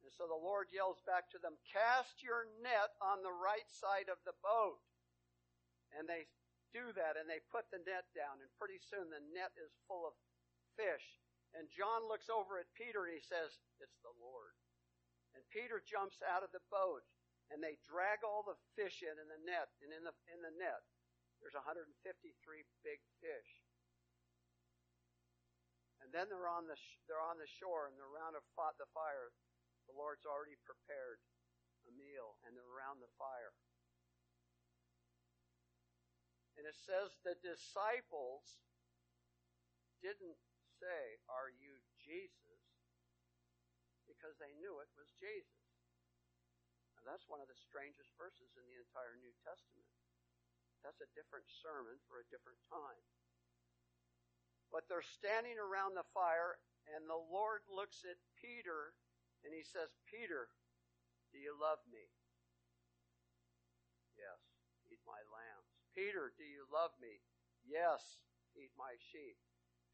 And 0.01 0.09
so 0.09 0.25
the 0.25 0.33
Lord 0.33 0.73
yells 0.73 1.05
back 1.05 1.29
to 1.29 1.39
them, 1.39 1.53
Cast 1.69 2.25
your 2.25 2.49
net 2.65 2.97
on 2.97 3.21
the 3.21 3.29
right 3.29 3.69
side 3.69 4.09
of 4.09 4.17
the 4.25 4.33
boat. 4.41 4.81
And 5.93 6.09
they 6.09 6.25
do 6.73 6.89
that 6.97 7.17
and 7.17 7.29
they 7.29 7.41
put 7.53 7.69
the 7.69 7.81
net 7.85 8.09
down 8.17 8.41
and 8.41 8.49
pretty 8.57 8.81
soon 8.81 9.09
the 9.09 9.21
net 9.33 9.53
is 9.53 9.69
full 9.85 10.09
of 10.09 10.17
fish. 10.73 11.21
And 11.53 11.69
John 11.69 12.09
looks 12.09 12.29
over 12.29 12.57
at 12.57 12.73
Peter 12.73 13.05
and 13.05 13.13
he 13.13 13.21
says, 13.21 13.53
It's 13.77 14.01
the 14.01 14.17
Lord. 14.17 14.57
And 15.37 15.45
Peter 15.53 15.77
jumps 15.77 16.25
out 16.25 16.41
of 16.41 16.49
the 16.49 16.65
boat 16.73 17.05
and 17.49 17.57
they 17.61 17.81
drag 17.81 18.21
all 18.21 18.45
the 18.45 18.57
fish 18.77 19.01
in 19.01 19.15
in 19.17 19.27
the 19.29 19.41
net. 19.41 19.73
And 19.81 19.89
in 19.89 20.05
the, 20.05 20.13
in 20.29 20.39
the 20.45 20.53
net, 20.53 20.85
there's 21.41 21.57
153 21.57 21.89
big 22.85 23.01
fish. 23.21 23.51
And 25.99 26.13
then 26.13 26.29
they're 26.29 26.49
on 26.49 26.69
the, 26.69 26.77
they're 27.09 27.21
on 27.21 27.41
the 27.41 27.49
shore 27.49 27.89
and 27.89 27.97
they're 27.97 28.09
around 28.09 28.37
the 28.37 28.89
fire. 28.93 29.33
The 29.89 29.97
Lord's 29.97 30.25
already 30.29 30.55
prepared 30.61 31.19
a 31.89 31.91
meal 31.97 32.37
and 32.45 32.53
they're 32.53 32.73
around 32.77 33.01
the 33.01 33.11
fire. 33.17 33.53
And 36.59 36.67
it 36.67 36.75
says 36.75 37.15
the 37.23 37.39
disciples 37.39 38.59
didn't 40.03 40.35
say, 40.79 41.19
Are 41.31 41.51
you 41.55 41.79
Jesus? 41.95 42.61
Because 44.07 44.35
they 44.43 44.51
knew 44.59 44.83
it 44.83 44.91
was 44.99 45.07
Jesus. 45.23 45.68
And 46.99 47.07
that's 47.07 47.31
one 47.31 47.39
of 47.39 47.47
the 47.47 47.55
strangest 47.55 48.11
verses 48.19 48.51
in 48.59 48.67
the 48.67 48.79
entire 48.79 49.15
New 49.23 49.31
Testament. 49.41 49.87
That's 50.83 50.99
a 50.99 51.15
different 51.15 51.47
sermon 51.47 51.95
for 52.11 52.19
a 52.19 52.29
different 52.31 52.59
time. 52.67 53.03
But 54.69 54.85
they're 54.85 55.03
standing 55.03 55.57
around 55.57 55.95
the 55.95 56.05
fire, 56.13 56.59
and 56.91 57.07
the 57.07 57.17
Lord 57.17 57.65
looks 57.71 58.05
at 58.05 58.19
Peter 58.37 58.93
and 59.43 59.55
he 59.55 59.63
says, 59.63 59.95
Peter, 60.03 60.51
do 61.31 61.39
you 61.39 61.55
love 61.55 61.79
me? 61.87 62.03
Yes, 64.19 64.39
feed 64.83 64.99
my 65.07 65.19
lambs. 65.31 65.71
Peter, 65.95 66.35
do 66.35 66.43
you 66.43 66.67
love 66.67 66.91
me? 66.99 67.23
Yes, 67.63 68.19
feed 68.51 68.71
my 68.75 68.99
sheep. 68.99 69.39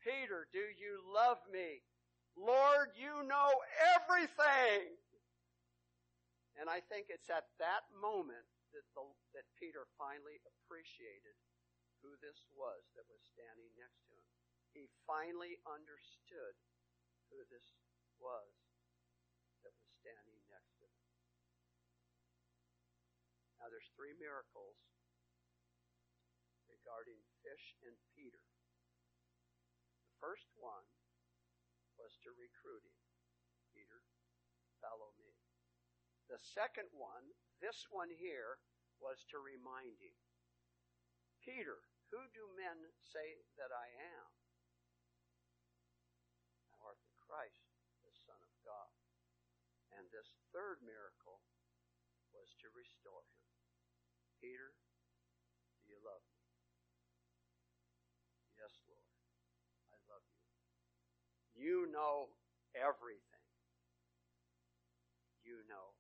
Peter, 0.02 0.50
do 0.50 0.66
you 0.78 1.02
love 1.06 1.38
me? 1.54 1.86
Lord, 2.34 2.98
you 2.98 3.22
know 3.28 3.54
everything. 3.96 4.98
And 6.56 6.72
I 6.72 6.80
think 6.80 7.12
it's 7.12 7.28
at 7.28 7.52
that 7.60 7.84
moment 7.92 8.48
that, 8.72 8.88
the, 8.96 9.04
that 9.36 9.48
Peter 9.60 9.88
finally 10.00 10.40
appreciated 10.48 11.36
who 12.04 12.16
this 12.20 12.44
was 12.52 12.84
that 12.96 13.08
was 13.08 13.24
standing 13.24 13.72
next 13.76 14.04
to 14.12 14.16
him. 14.16 14.32
He 14.76 14.92
finally 15.08 15.56
understood 15.64 16.56
who 17.32 17.40
this 17.48 17.76
was 18.20 18.52
that 19.64 19.72
was 19.72 19.90
standing 20.04 20.40
next 20.52 20.76
to 20.80 20.86
him. 20.86 21.06
Now, 23.60 23.72
there's 23.72 23.88
three 23.96 24.14
miracles 24.20 24.76
regarding 26.68 27.18
fish 27.40 27.80
and 27.88 27.96
Peter. 28.12 28.44
The 30.12 30.16
first 30.20 30.52
one 30.60 30.86
was 31.96 32.20
to 32.28 32.36
recruit 32.36 32.84
him. 32.84 33.00
Peter, 33.72 34.04
follow 34.84 35.15
me. 35.15 35.15
The 36.36 36.52
second 36.52 36.92
one, 36.92 37.32
this 37.64 37.88
one 37.88 38.12
here, 38.12 38.60
was 39.00 39.24
to 39.32 39.40
remind 39.40 39.96
him. 40.04 40.20
Peter, 41.40 41.80
who 42.12 42.28
do 42.36 42.44
men 42.60 42.92
say 43.08 43.40
that 43.56 43.72
I 43.72 43.88
am? 44.20 44.28
Thou 46.68 46.92
art 46.92 47.00
the 47.08 47.16
Christ, 47.24 47.64
the 48.04 48.12
Son 48.28 48.36
of 48.36 48.52
God. 48.68 48.92
And 49.96 50.12
this 50.12 50.28
third 50.52 50.84
miracle 50.84 51.40
was 52.36 52.52
to 52.60 52.68
restore 52.76 53.24
him. 53.32 53.48
Peter, 54.44 54.76
do 55.80 55.88
you 55.88 56.04
love 56.04 56.20
me? 56.36 56.44
Yes, 58.60 58.76
Lord, 58.92 59.08
I 59.88 59.96
love 60.12 60.28
you. 60.28 60.44
You 61.56 61.88
know 61.96 62.36
everything. 62.76 63.48
You 65.40 65.64
know. 65.72 65.95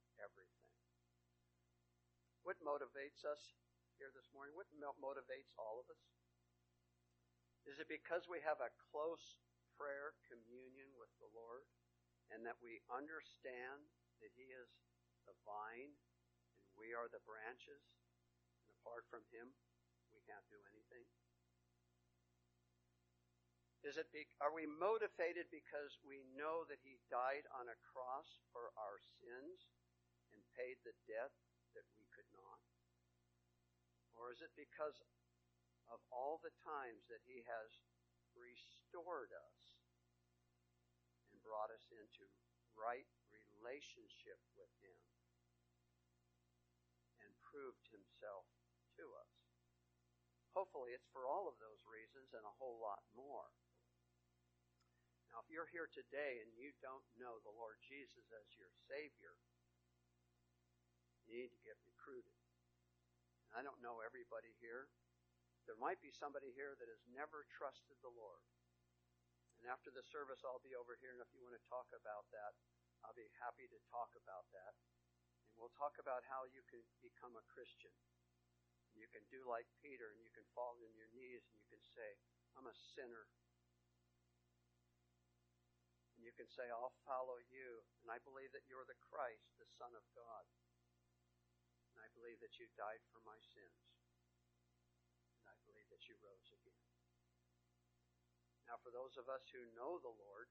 What 2.45 2.61
motivates 2.61 3.25
us 3.25 3.57
here 3.97 4.13
this 4.13 4.29
morning? 4.29 4.53
What 4.53 4.69
motivates 5.01 5.49
all 5.57 5.81
of 5.81 5.89
us? 5.89 6.05
Is 7.65 7.81
it 7.81 7.89
because 7.89 8.29
we 8.29 8.37
have 8.45 8.61
a 8.61 8.69
close 8.93 9.33
prayer 9.73 10.13
communion 10.29 10.93
with 10.93 11.09
the 11.17 11.33
Lord 11.33 11.65
and 12.29 12.45
that 12.45 12.61
we 12.61 12.85
understand 12.85 13.89
that 14.21 14.29
He 14.37 14.53
is 14.53 14.69
the 15.25 15.33
vine 15.41 15.89
and 16.61 16.69
we 16.77 16.93
are 16.93 17.09
the 17.09 17.25
branches 17.25 17.81
and 18.61 18.69
apart 18.77 19.09
from 19.09 19.25
Him 19.33 19.49
we 20.13 20.21
can't 20.29 20.45
do 20.53 20.61
anything? 20.69 21.01
Is 23.81 23.97
it 23.97 24.13
be, 24.13 24.29
are 24.37 24.53
we 24.53 24.69
motivated 24.69 25.49
because 25.49 25.97
we 26.05 26.21
know 26.37 26.61
that 26.69 26.85
He 26.85 27.01
died 27.09 27.49
on 27.57 27.73
a 27.73 27.81
cross 27.89 28.45
for 28.53 28.69
our 28.77 29.01
sins 29.01 29.65
and 30.29 30.45
paid 30.53 30.77
the 30.85 30.93
debt 31.09 31.33
that 31.73 31.89
we? 31.97 32.04
Or 34.15 34.31
is 34.31 34.39
it 34.39 34.51
because 34.55 34.95
of 35.91 35.99
all 36.09 36.39
the 36.41 36.55
times 36.63 37.05
that 37.11 37.23
He 37.27 37.43
has 37.45 37.69
restored 38.33 39.31
us 39.35 39.59
and 41.31 41.37
brought 41.43 41.71
us 41.71 41.85
into 41.91 42.25
right 42.75 43.07
relationship 43.31 44.39
with 44.55 44.71
Him 44.79 44.99
and 47.21 47.31
proved 47.43 47.85
Himself 47.91 48.47
to 48.99 49.05
us? 49.19 49.35
Hopefully, 50.55 50.95
it's 50.95 51.11
for 51.11 51.27
all 51.27 51.51
of 51.51 51.59
those 51.59 51.83
reasons 51.83 52.31
and 52.31 52.47
a 52.47 52.57
whole 52.59 52.79
lot 52.79 53.03
more. 53.11 53.51
Now, 55.35 55.43
if 55.43 55.51
you're 55.51 55.67
here 55.67 55.91
today 55.91 56.39
and 56.39 56.55
you 56.55 56.71
don't 56.79 57.03
know 57.19 57.43
the 57.43 57.51
Lord 57.51 57.75
Jesus 57.83 58.23
as 58.31 58.47
your 58.55 58.71
Savior, 58.87 59.35
you 61.27 61.35
need 61.35 61.51
to 61.51 61.59
get 61.67 61.75
recruited. 61.83 62.31
I 63.55 63.63
don't 63.63 63.79
know 63.79 64.03
everybody 64.03 64.51
here. 64.59 64.91
There 65.63 65.79
might 65.79 66.03
be 66.03 66.11
somebody 66.11 66.51
here 66.51 66.75
that 66.75 66.91
has 66.91 66.99
never 67.15 67.47
trusted 67.47 67.95
the 68.03 68.11
Lord. 68.11 68.43
And 69.63 69.71
after 69.71 69.95
the 69.95 70.03
service, 70.03 70.43
I'll 70.43 70.59
be 70.59 70.75
over 70.75 70.99
here, 70.99 71.15
and 71.15 71.23
if 71.23 71.31
you 71.31 71.39
want 71.39 71.55
to 71.55 71.71
talk 71.71 71.87
about 71.95 72.27
that, 72.35 72.51
I'll 73.07 73.15
be 73.15 73.31
happy 73.39 73.71
to 73.71 73.79
talk 73.87 74.11
about 74.19 74.43
that. 74.51 74.75
And 75.55 75.63
we'll 75.63 75.71
talk 75.79 75.95
about 76.03 76.27
how 76.27 76.43
you 76.51 76.67
can 76.67 76.83
become 76.99 77.31
a 77.39 77.47
Christian. 77.47 77.95
And 78.91 78.99
you 78.99 79.07
can 79.07 79.23
do 79.31 79.47
like 79.47 79.71
Peter, 79.79 80.11
and 80.11 80.19
you 80.19 80.29
can 80.35 80.43
fall 80.51 80.75
on 80.75 80.91
your 80.99 81.09
knees, 81.15 81.47
and 81.47 81.55
you 81.55 81.65
can 81.71 81.81
say, 81.95 82.19
I'm 82.59 82.67
a 82.67 82.75
sinner. 82.75 83.31
And 86.19 86.27
you 86.27 86.35
can 86.35 86.51
say, 86.51 86.67
I'll 86.67 86.93
follow 87.07 87.39
you, 87.47 87.87
and 88.03 88.11
I 88.11 88.19
believe 88.27 88.51
that 88.51 88.67
you're 88.67 88.83
the 88.83 88.99
Christ, 88.99 89.47
the 89.55 89.69
Son 89.79 89.95
of 89.95 90.03
God. 90.11 90.43
I 91.99 92.07
believe 92.15 92.39
that 92.43 92.55
you 92.59 92.67
died 92.75 93.03
for 93.11 93.19
my 93.23 93.37
sins. 93.53 93.81
And 95.39 95.47
I 95.47 95.55
believe 95.67 95.87
that 95.91 96.03
you 96.07 96.15
rose 96.23 96.49
again. 96.51 96.83
Now, 98.65 98.81
for 98.81 98.89
those 98.89 99.13
of 99.21 99.29
us 99.29 99.45
who 99.53 99.61
know 99.77 100.01
the 100.01 100.09
Lord, 100.09 100.49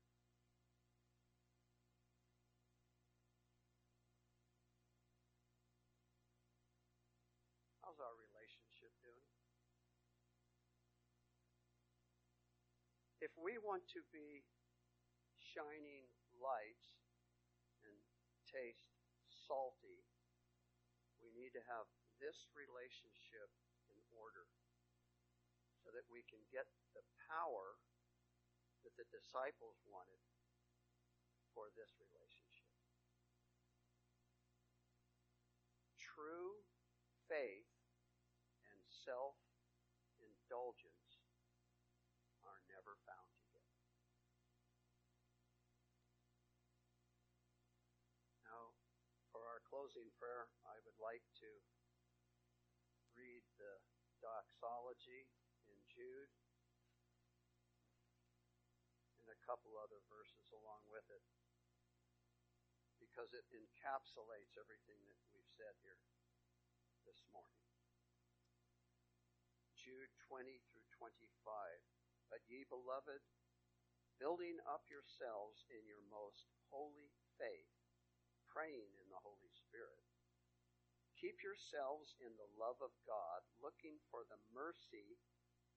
how's 7.83 7.99
our 7.99 8.15
relationship 8.15 8.95
doing? 9.03 9.29
If 13.19 13.35
we 13.41 13.59
want 13.59 13.83
to 13.99 14.01
be 14.13 14.47
shining 15.41 16.07
lights 16.39 17.01
and 17.83 17.97
taste 18.47 18.95
salty, 19.49 20.04
need 21.35 21.53
to 21.59 21.63
have 21.67 21.91
this 22.23 22.47
relationship 22.55 23.51
in 23.91 23.99
order 24.15 24.47
so 25.83 25.91
that 25.93 26.07
we 26.09 26.25
can 26.31 26.41
get 26.49 26.65
the 26.97 27.05
power 27.29 27.77
that 28.87 28.95
the 28.97 29.05
disciples 29.13 29.77
wanted 29.85 30.23
for 31.53 31.69
this 31.75 31.93
relationship. 32.01 32.73
True 36.01 36.63
faith 37.27 37.69
and 38.71 38.81
self 38.87 39.35
indulgence 40.23 41.27
are 42.45 42.61
never 42.71 42.95
found 43.09 43.31
together. 43.41 43.81
Now, 48.45 48.77
for 49.33 49.49
our 49.49 49.65
closing 49.85 50.09
prayer, 50.17 50.49
I 50.65 50.81
would 50.89 50.97
like 50.97 51.21
to 51.45 51.51
read 53.13 53.45
the 53.61 53.77
doxology 54.17 55.29
in 55.69 55.77
Jude 55.93 56.33
and 59.21 59.29
a 59.29 59.37
couple 59.45 59.77
other 59.77 60.01
verses 60.09 60.49
along 60.57 60.89
with 60.89 61.05
it 61.13 61.21
because 62.97 63.29
it 63.37 63.45
encapsulates 63.53 64.57
everything 64.57 65.05
that 65.05 65.21
we've 65.37 65.53
said 65.53 65.77
here 65.85 66.01
this 67.05 67.21
morning. 67.29 67.69
Jude 69.77 70.09
20 70.33 70.65
through 70.73 70.89
25. 70.97 71.29
But 72.33 72.41
ye 72.49 72.65
beloved, 72.73 73.21
building 74.17 74.57
up 74.65 74.89
yourselves 74.89 75.69
in 75.69 75.85
your 75.85 76.01
most 76.09 76.49
holy 76.73 77.13
faith, 77.37 77.84
praying 78.55 78.95
in 79.03 79.11
the 79.11 79.19
Holy 79.27 79.51
Spirit. 79.51 79.99
Keep 81.19 81.43
yourselves 81.43 82.15
in 82.23 82.31
the 82.39 82.55
love 82.55 82.79
of 82.79 82.95
God, 83.03 83.43
looking 83.59 83.99
for 84.15 84.23
the 84.31 84.39
mercy 84.55 85.19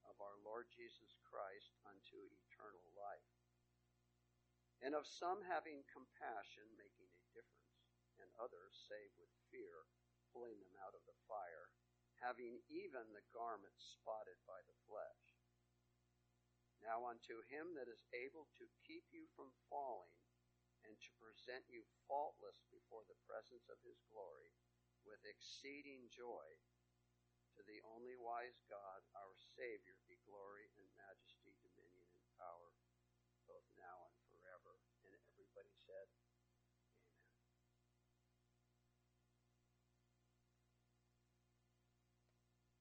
of 0.05 0.13
our 0.21 0.37
Lord 0.45 0.69
Jesus 0.69 1.17
Christ 1.25 1.73
unto 1.89 2.29
eternal 2.29 2.85
life. 2.93 3.33
And 4.85 4.93
of 4.93 5.09
some 5.09 5.41
having 5.41 5.81
compassion, 5.89 6.69
making 6.77 7.09
a 7.09 7.25
difference, 7.33 7.81
and 8.21 8.29
others 8.37 8.77
save 8.85 9.09
with 9.17 9.33
fear, 9.49 9.89
pulling 10.29 10.61
them 10.61 10.77
out 10.85 10.93
of 10.93 11.01
the 11.09 11.17
fire, 11.25 11.73
having 12.21 12.61
even 12.69 13.09
the 13.09 13.25
garments 13.33 13.97
spotted 13.97 14.37
by 14.45 14.61
the 14.69 14.77
flesh. 14.85 15.25
Now 16.85 17.09
unto 17.09 17.41
him 17.49 17.73
that 17.73 17.89
is 17.89 18.05
able 18.13 18.45
to 18.61 18.69
keep 18.85 19.09
you 19.09 19.25
from 19.33 19.49
falling, 19.65 20.13
and 20.87 20.95
to 21.03 21.11
present 21.19 21.67
you 21.67 21.83
faultless 22.07 22.63
before 22.71 23.03
the 23.05 23.19
presence 23.27 23.67
of 23.67 23.83
his 23.83 23.99
glory 24.07 24.55
with 25.03 25.19
exceeding 25.27 26.07
joy. 26.07 26.47
To 27.59 27.61
the 27.67 27.83
only 27.83 28.15
wise 28.15 28.63
God, 28.71 29.03
our 29.17 29.35
Savior, 29.57 29.99
be 30.07 30.15
glory 30.23 30.71